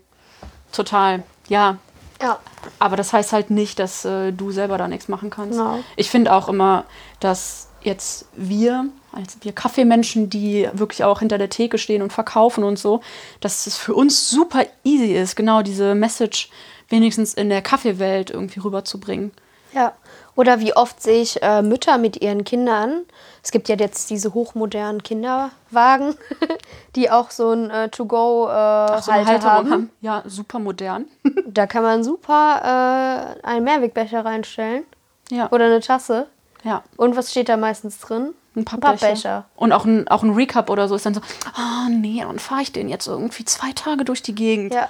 [0.73, 1.23] Total.
[1.49, 1.79] Ja.
[2.23, 2.39] Ja.
[2.79, 5.59] Aber das heißt halt nicht, dass äh, du selber da nichts machen kannst.
[5.59, 5.81] Genau.
[5.97, 6.85] Ich finde auch immer,
[7.19, 12.63] dass jetzt wir, also wir Kaffeemenschen, die wirklich auch hinter der Theke stehen und verkaufen
[12.65, 13.01] und so,
[13.41, 16.51] dass es für uns super easy ist, genau diese Message
[16.89, 19.33] wenigstens in der Kaffeewelt irgendwie rüberzubringen.
[19.73, 19.95] Ja.
[20.37, 23.03] Oder wie oft sehe ich äh, Mütter mit ihren Kindern.
[23.43, 26.15] Es gibt ja jetzt diese hochmodernen Kinderwagen,
[26.97, 29.71] die auch so ein äh, To-Go-Halter So eine Halterung haben.
[29.71, 29.91] haben.
[30.01, 31.07] Ja, super modern.
[31.47, 34.85] Da kann man super äh, einen Mehrwegbecher reinstellen
[35.31, 35.51] ja.
[35.51, 36.29] oder eine Tasse.
[36.63, 36.85] ja.
[36.97, 38.35] Und was steht da meistens drin?
[38.55, 39.07] Ein Pappbecher.
[39.07, 39.45] Pappbecher.
[39.57, 41.21] Und auch ein, auch ein Recap oder so ist dann so,
[41.55, 44.75] ah nee, dann fahre ich den jetzt irgendwie zwei Tage durch die Gegend.
[44.75, 44.89] Ja.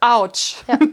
[0.00, 0.56] Autsch.
[0.66, 0.78] ja.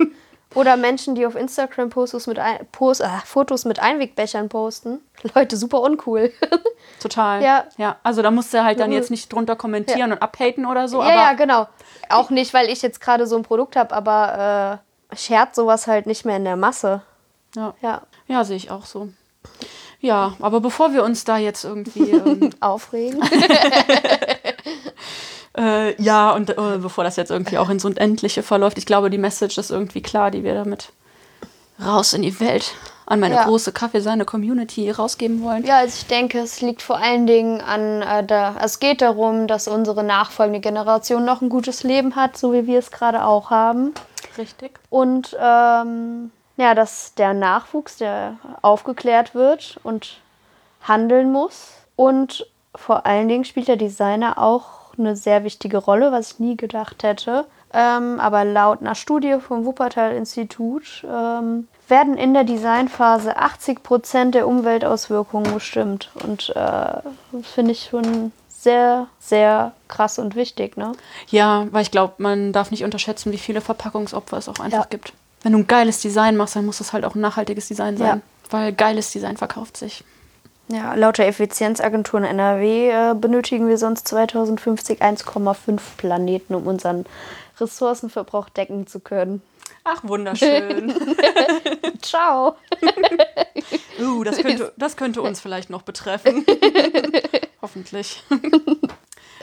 [0.55, 4.99] Oder Menschen, die auf Instagram Fotos mit, ein, Post, äh, Fotos mit Einwegbechern posten.
[5.35, 6.31] Leute, super uncool.
[7.01, 7.43] Total.
[7.43, 7.65] Ja.
[7.77, 7.97] ja.
[8.03, 8.95] Also da musst du halt dann Mhm.
[8.95, 11.67] jetzt nicht drunter kommentieren und abhaten oder so, ja, ja, genau.
[12.09, 14.81] Auch nicht, weil ich jetzt gerade so ein Produkt habe, aber
[15.11, 17.01] äh, schert sowas halt nicht mehr in der Masse.
[17.55, 17.73] ja.
[17.81, 18.01] Ja.
[18.27, 19.09] Ja, sehe ich auch so.
[19.99, 23.21] Ja, aber bevor wir uns da jetzt irgendwie ähm, Aufregen.
[25.57, 29.17] äh, ja und äh, bevor das jetzt irgendwie auch ins Unendliche verläuft, ich glaube, die
[29.17, 30.89] Message ist irgendwie klar, die wir damit
[31.83, 32.73] raus in die Welt
[33.07, 33.43] an meine Ja.
[33.43, 35.63] große Kaffeesahne-Community rausgeben wollen.
[35.63, 39.47] Ja, also ich denke, es liegt vor allen Dingen an, äh, da, es geht darum,
[39.47, 43.51] dass unsere nachfolgende Generation noch ein gutes Leben hat, so wie wir es gerade auch
[43.51, 43.93] haben.
[44.37, 44.79] Richtig.
[44.89, 50.17] Und ähm, ja, dass der Nachwuchs, der aufgeklärt wird und
[50.81, 51.73] handeln muss.
[51.95, 56.57] Und vor allen Dingen spielt der Designer auch eine sehr wichtige Rolle, was ich nie
[56.57, 57.45] gedacht hätte.
[57.73, 64.47] Ähm, aber laut einer Studie vom Wuppertal-Institut ähm, werden in der Designphase 80 Prozent der
[64.47, 66.09] Umweltauswirkungen bestimmt.
[66.23, 70.77] Und äh, finde ich schon sehr, sehr krass und wichtig.
[70.77, 70.93] Ne?
[71.29, 74.87] Ja, weil ich glaube, man darf nicht unterschätzen, wie viele Verpackungsopfer es auch einfach Ja.
[74.89, 75.13] gibt.
[75.43, 78.07] Wenn du ein geiles Design machst, dann muss es halt auch ein nachhaltiges Design sein.
[78.07, 78.21] Ja.
[78.49, 80.03] Weil geiles Design verkauft sich.
[80.67, 87.05] Ja, laut der Effizienzagentur in NRW äh, benötigen wir sonst 2050 1,5 Planeten, um unseren
[87.59, 89.41] Ressourcenverbrauch decken zu können.
[89.83, 90.93] Ach, wunderschön.
[92.01, 92.55] Ciao.
[93.99, 96.43] uh, das, könnte, das könnte uns vielleicht noch betreffen.
[97.61, 98.23] Hoffentlich.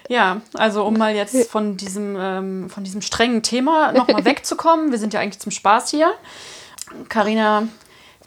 [0.08, 4.90] ja, also um mal jetzt von diesem, ähm, von diesem strengen Thema nochmal wegzukommen.
[4.90, 6.12] Wir sind ja eigentlich zum Spaß hier.
[7.08, 7.68] Carina,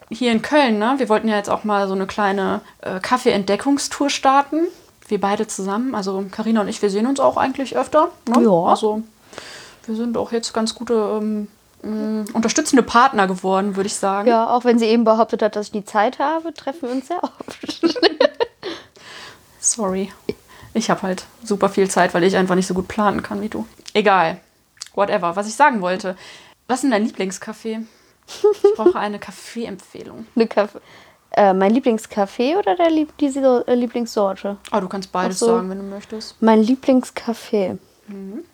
[0.10, 0.96] hier in Köln, ne?
[0.98, 4.68] Wir wollten ja jetzt auch mal so eine kleine äh, Kaffee-Entdeckungstour starten.
[5.08, 5.96] Wir beide zusammen.
[5.96, 8.10] Also Carina und ich, wir sehen uns auch eigentlich öfter.
[8.28, 8.44] Ne?
[8.44, 8.64] Ja.
[8.66, 9.04] Also
[9.86, 11.48] wir sind auch jetzt ganz gute ähm,
[11.84, 14.28] mh, unterstützende Partner geworden, würde ich sagen.
[14.28, 17.08] Ja, auch wenn sie eben behauptet hat, dass ich nie Zeit habe, treffen wir uns
[17.08, 17.90] sehr oft.
[19.60, 20.12] Sorry.
[20.74, 23.50] Ich habe halt super viel Zeit, weil ich einfach nicht so gut planen kann wie
[23.50, 23.66] du.
[23.94, 24.40] Egal.
[24.94, 25.36] Whatever.
[25.36, 26.16] Was ich sagen wollte.
[26.68, 27.86] Was ist denn dein Lieblingscafé?
[28.28, 30.26] Ich brauche eine Kaffeeempfehlung.
[30.36, 30.80] Eine Kaffee.
[31.32, 34.58] Äh, mein Lieblingskaffee oder der Lieb die So- äh, Lieblingssorte?
[34.72, 35.56] Oh, du kannst beides Ach so.
[35.56, 36.42] sagen, wenn du möchtest.
[36.42, 37.78] Mein Lieblingskaffee.
[38.08, 38.46] Mhm.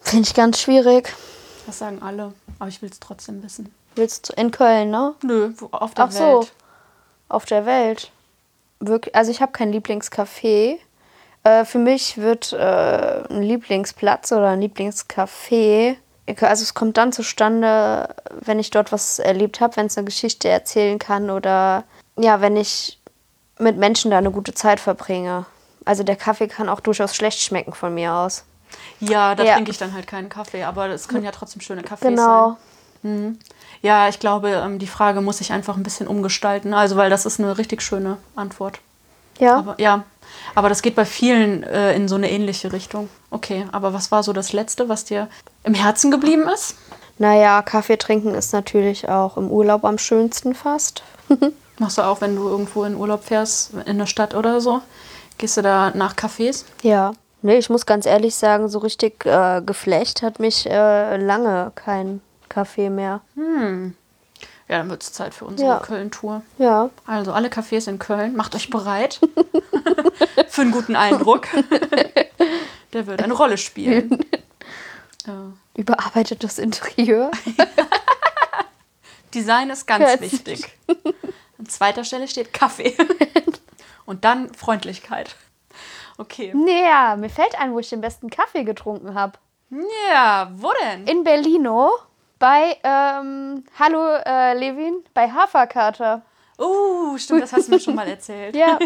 [0.00, 1.12] Finde ich ganz schwierig.
[1.66, 2.32] Das sagen alle.
[2.58, 3.72] Aber ich will es trotzdem wissen.
[3.96, 5.14] Willst du in Köln, ne?
[5.22, 6.20] Nö, auf der Ach so.
[6.40, 6.52] Welt.
[7.28, 8.10] auf der Welt.
[8.80, 10.78] Wirklich, also ich habe kein Lieblingscafé.
[11.44, 12.56] Äh, für mich wird äh,
[13.28, 15.96] ein Lieblingsplatz oder ein Lieblingscafé,
[16.40, 20.48] also es kommt dann zustande, wenn ich dort was erlebt habe, wenn es eine Geschichte
[20.48, 21.84] erzählen kann oder
[22.16, 22.98] ja, wenn ich
[23.58, 25.46] mit Menschen da eine gute Zeit verbringe.
[25.84, 28.44] Also der Kaffee kann auch durchaus schlecht schmecken von mir aus.
[29.00, 29.54] Ja, da Ja.
[29.54, 32.56] trinke ich dann halt keinen Kaffee, aber es können ja trotzdem schöne Kaffees sein.
[33.02, 33.32] Genau.
[33.80, 36.74] Ja, ich glaube, ähm, die Frage muss ich einfach ein bisschen umgestalten.
[36.74, 38.80] Also, weil das ist eine richtig schöne Antwort.
[39.38, 39.56] Ja.
[39.56, 40.02] Aber ja,
[40.54, 43.08] aber das geht bei vielen äh, in so eine ähnliche Richtung.
[43.30, 45.28] Okay, aber was war so das Letzte, was dir
[45.64, 46.76] im Herzen geblieben ist?
[47.18, 51.02] Naja, Kaffee trinken ist natürlich auch im Urlaub am schönsten fast.
[51.78, 54.82] Machst du auch, wenn du irgendwo in Urlaub fährst, in der Stadt oder so?
[55.36, 56.64] Gehst du da nach Cafés?
[56.82, 61.70] Ja, Nee, ich muss ganz ehrlich sagen, so richtig äh, geflecht hat mich äh, lange
[61.74, 63.20] kein Kaffee mehr.
[64.68, 65.78] Ja, dann wird es Zeit für unsere Ja.
[65.80, 66.42] Köln-Tour.
[66.58, 66.90] Ja.
[67.06, 69.18] Also alle Cafés in Köln, macht euch bereit
[70.48, 71.46] für einen guten Eindruck.
[72.92, 74.24] Der wird eine Rolle spielen.
[75.26, 75.52] Ja.
[75.74, 77.30] Überarbeitetes Interieur.
[79.34, 80.72] Design ist ganz Ganz wichtig.
[81.58, 82.96] An zweiter Stelle steht Kaffee.
[84.06, 85.36] Und dann Freundlichkeit.
[86.16, 86.54] Okay.
[86.54, 89.38] Naja, mir fällt ein, wo ich den besten Kaffee getrunken habe.
[90.10, 91.06] Ja, wo denn?
[91.06, 91.90] In Berlino
[92.38, 96.22] bei, ähm, hallo äh, Levin, bei Haferkater.
[96.58, 98.54] Oh, stimmt, das hast du mir schon mal erzählt.
[98.56, 98.78] Ja,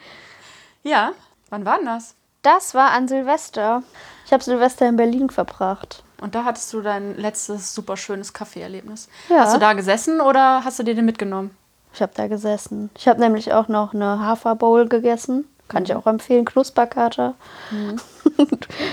[0.82, 1.12] Ja,
[1.50, 2.14] wann war denn das?
[2.42, 3.82] das war an Silvester.
[4.24, 6.02] Ich habe Silvester in Berlin verbracht.
[6.22, 9.08] Und da hattest du dein letztes super schönes Kaffeeerlebnis.
[9.28, 9.40] Ja.
[9.40, 11.54] Hast du da gesessen oder hast du dir den mitgenommen?
[11.92, 12.88] Ich habe da gesessen.
[12.96, 15.46] Ich habe nämlich auch noch eine Haferbowl gegessen.
[15.68, 17.34] Kann ich auch empfehlen, Knusperkater.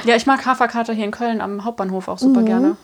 [0.03, 2.75] Ja, ich mag Haferkater hier in Köln am Hauptbahnhof auch super gerne.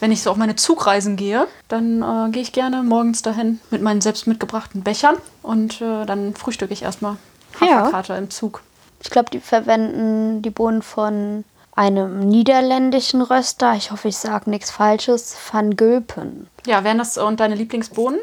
[0.00, 3.82] Wenn ich so auf meine Zugreisen gehe, dann äh, gehe ich gerne morgens dahin mit
[3.82, 7.16] meinen selbst mitgebrachten Bechern und äh, dann frühstücke ich erstmal
[7.60, 7.66] Ja.
[7.84, 8.62] Haferkater im Zug.
[9.02, 11.44] Ich glaube, die verwenden die Bohnen von
[11.76, 13.74] einem niederländischen Röster.
[13.74, 15.36] Ich hoffe, ich sage nichts Falsches.
[15.52, 16.48] Van Gölpen.
[16.66, 18.20] Ja, wären das und deine Lieblingsbohnen?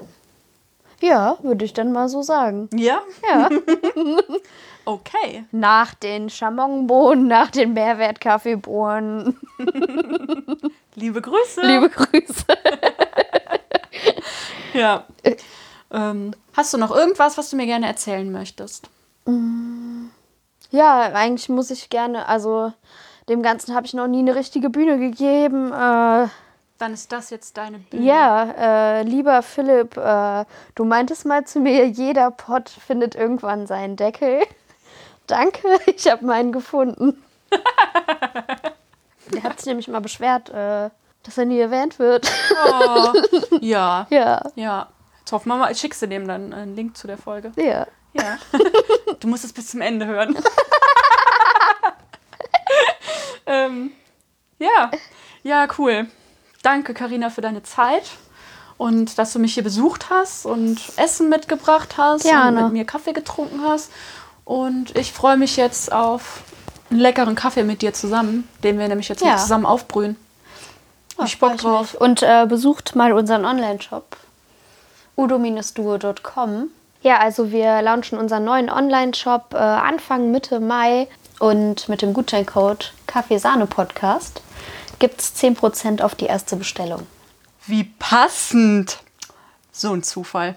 [1.00, 2.70] Ja, würde ich dann mal so sagen.
[2.74, 3.00] Ja.
[3.32, 3.50] Ja.
[4.88, 5.44] Okay.
[5.52, 9.38] nach den Chamonbohnen, nach den Mehrwertkaffeebohnen.
[10.96, 11.62] Liebe Grüße.
[11.62, 12.46] Liebe Grüße.
[14.74, 15.06] Ja.
[15.92, 18.90] Ähm, hast du noch irgendwas, was du mir gerne erzählen möchtest?
[20.70, 22.72] Ja, eigentlich muss ich gerne, also
[23.28, 25.72] dem Ganzen habe ich noch nie eine richtige Bühne gegeben.
[25.72, 26.28] Äh,
[26.78, 28.04] Dann ist das jetzt deine Bühne.
[28.06, 33.96] ja, äh, lieber Philipp, äh, du meintest mal zu mir, jeder Pott findet irgendwann seinen
[33.96, 34.42] Deckel.
[35.28, 37.22] Danke, ich habe meinen gefunden.
[39.34, 40.90] Der hat sich nämlich mal beschwert, äh,
[41.24, 42.30] dass er nie erwähnt wird.
[42.66, 43.14] Oh,
[43.60, 44.08] ja.
[44.10, 44.88] ja, Ja.
[45.20, 47.52] Jetzt hoffen wir mal, ich schickst du dem dann einen Link zu der Folge.
[47.58, 47.86] ja.
[48.14, 48.38] Ja.
[49.20, 50.36] Du musst es bis zum Ende hören.
[53.46, 53.92] ähm,
[54.58, 54.90] ja.
[55.44, 56.08] Ja, cool.
[56.64, 58.10] Danke, Karina, für deine Zeit
[58.78, 62.58] und dass du mich hier besucht hast und Essen mitgebracht hast Gerne.
[62.60, 63.92] und mit mir Kaffee getrunken hast.
[64.48, 66.42] Und ich freue mich jetzt auf
[66.90, 69.36] einen leckeren Kaffee mit dir zusammen, den wir nämlich jetzt Ja.
[69.36, 70.16] zusammen aufbrühen.
[71.18, 71.96] Hab ich Bock drauf.
[71.96, 74.16] Und äh, besucht mal unseren Online-Shop
[75.18, 76.70] udo-duo.com.
[77.02, 82.94] Ja, also wir launchen unseren neuen Online-Shop äh, Anfang Mitte Mai und mit dem Gutscheincode
[83.06, 84.42] Kaffeesahne-Podcast
[85.00, 87.06] gibt es 10% auf die erste Bestellung.
[87.66, 89.00] Wie passend.
[89.74, 90.56] So ein Zufall.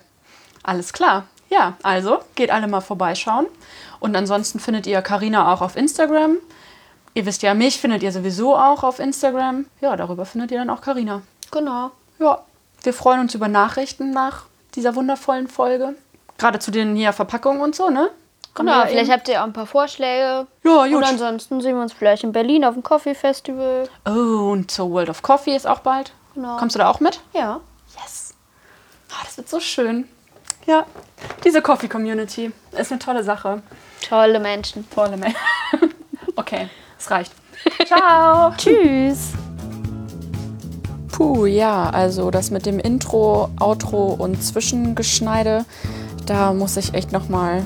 [0.63, 1.25] Alles klar.
[1.51, 3.47] Ja, also geht alle mal vorbeischauen.
[3.99, 6.37] Und ansonsten findet ihr Karina auch auf Instagram.
[7.15, 9.67] Ihr wisst ja, mich findet ihr sowieso auch auf Instagram.
[9.81, 11.23] Ja, darüber findet ihr dann auch Karina.
[11.51, 11.91] Genau.
[12.19, 12.41] Ja,
[12.83, 14.45] wir freuen uns über Nachrichten nach
[14.77, 15.95] dieser wundervollen Folge.
[16.39, 18.11] Gerade zu den hier Verpackungen und so, ne?
[18.55, 20.47] Genau, wir vielleicht eben- habt ihr auch ein paar Vorschläge.
[20.65, 21.05] Ja, Und gut.
[21.05, 23.89] ansonsten sehen wir uns vielleicht in Berlin auf dem Coffee Festival.
[24.07, 26.13] Oh, und zur World of Coffee ist auch bald.
[26.35, 26.57] Genau.
[26.59, 27.21] Kommst du da auch mit?
[27.33, 27.61] Ja.
[28.01, 28.35] Yes.
[29.11, 30.09] Ah, das wird so schön.
[30.67, 30.87] Ja,
[31.45, 33.63] diese Coffee-Community ist eine tolle Sache.
[34.09, 34.89] Tolle Menschen.
[34.91, 35.35] Tolle Mail.
[36.37, 37.33] okay, es reicht.
[37.87, 38.53] Ciao.
[38.57, 39.33] Tschüss.
[41.13, 45.67] Puh, ja, also das mit dem Intro, Outro und Zwischengeschneide,
[46.25, 47.63] da muss ich echt noch mal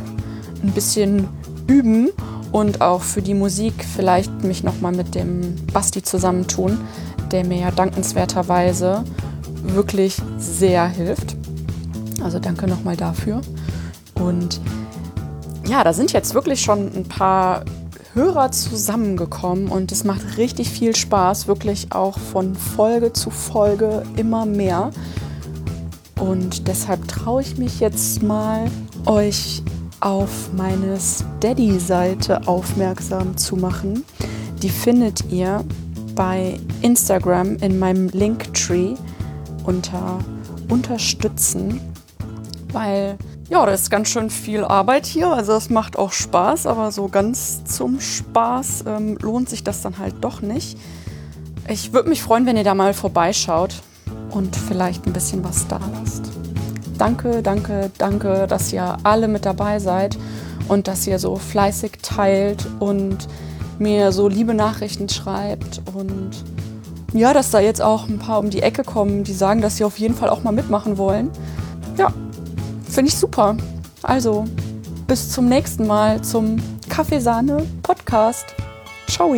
[0.63, 1.29] ein bisschen
[1.69, 2.11] üben
[2.51, 6.81] und auch für die Musik vielleicht mich noch mal mit dem Basti zusammentun,
[7.31, 9.05] der mir ja dankenswerterweise
[9.63, 11.37] wirklich sehr hilft.
[12.25, 13.43] Also danke noch mal dafür.
[14.15, 14.59] Und
[15.67, 17.65] ja, da sind jetzt wirklich schon ein paar
[18.15, 24.47] Hörer zusammengekommen und es macht richtig viel Spaß, wirklich auch von Folge zu Folge immer
[24.47, 24.91] mehr.
[26.19, 28.71] Und deshalb traue ich mich jetzt mal,
[29.05, 29.63] euch
[30.01, 34.05] auf meine Steady-Seite aufmerksam zu machen.
[34.63, 35.63] Die findet ihr
[36.15, 38.95] bei Instagram in meinem Linktree
[39.65, 40.21] unter
[40.69, 41.81] Unterstützen,
[42.75, 43.17] weil
[43.51, 45.29] ja, das ist ganz schön viel Arbeit hier.
[45.29, 49.99] Also es macht auch Spaß, aber so ganz zum Spaß ähm, lohnt sich das dann
[49.99, 50.79] halt doch nicht.
[51.69, 53.83] Ich würde mich freuen, wenn ihr da mal vorbeischaut
[54.31, 56.31] und vielleicht ein bisschen was da lasst.
[56.99, 60.17] Danke, danke, danke, dass ihr alle mit dabei seid
[60.69, 63.29] und dass ihr so fleißig teilt und
[63.79, 66.31] mir so liebe Nachrichten schreibt und
[67.13, 69.85] ja, dass da jetzt auch ein paar um die Ecke kommen, die sagen, dass sie
[69.85, 71.31] auf jeden Fall auch mal mitmachen wollen.
[71.97, 72.13] Ja,
[72.95, 73.57] finde ich super.
[74.03, 74.45] Also,
[75.07, 76.57] bis zum nächsten Mal zum
[76.89, 78.55] Kaffeesahne Podcast.
[79.09, 79.35] Ciao.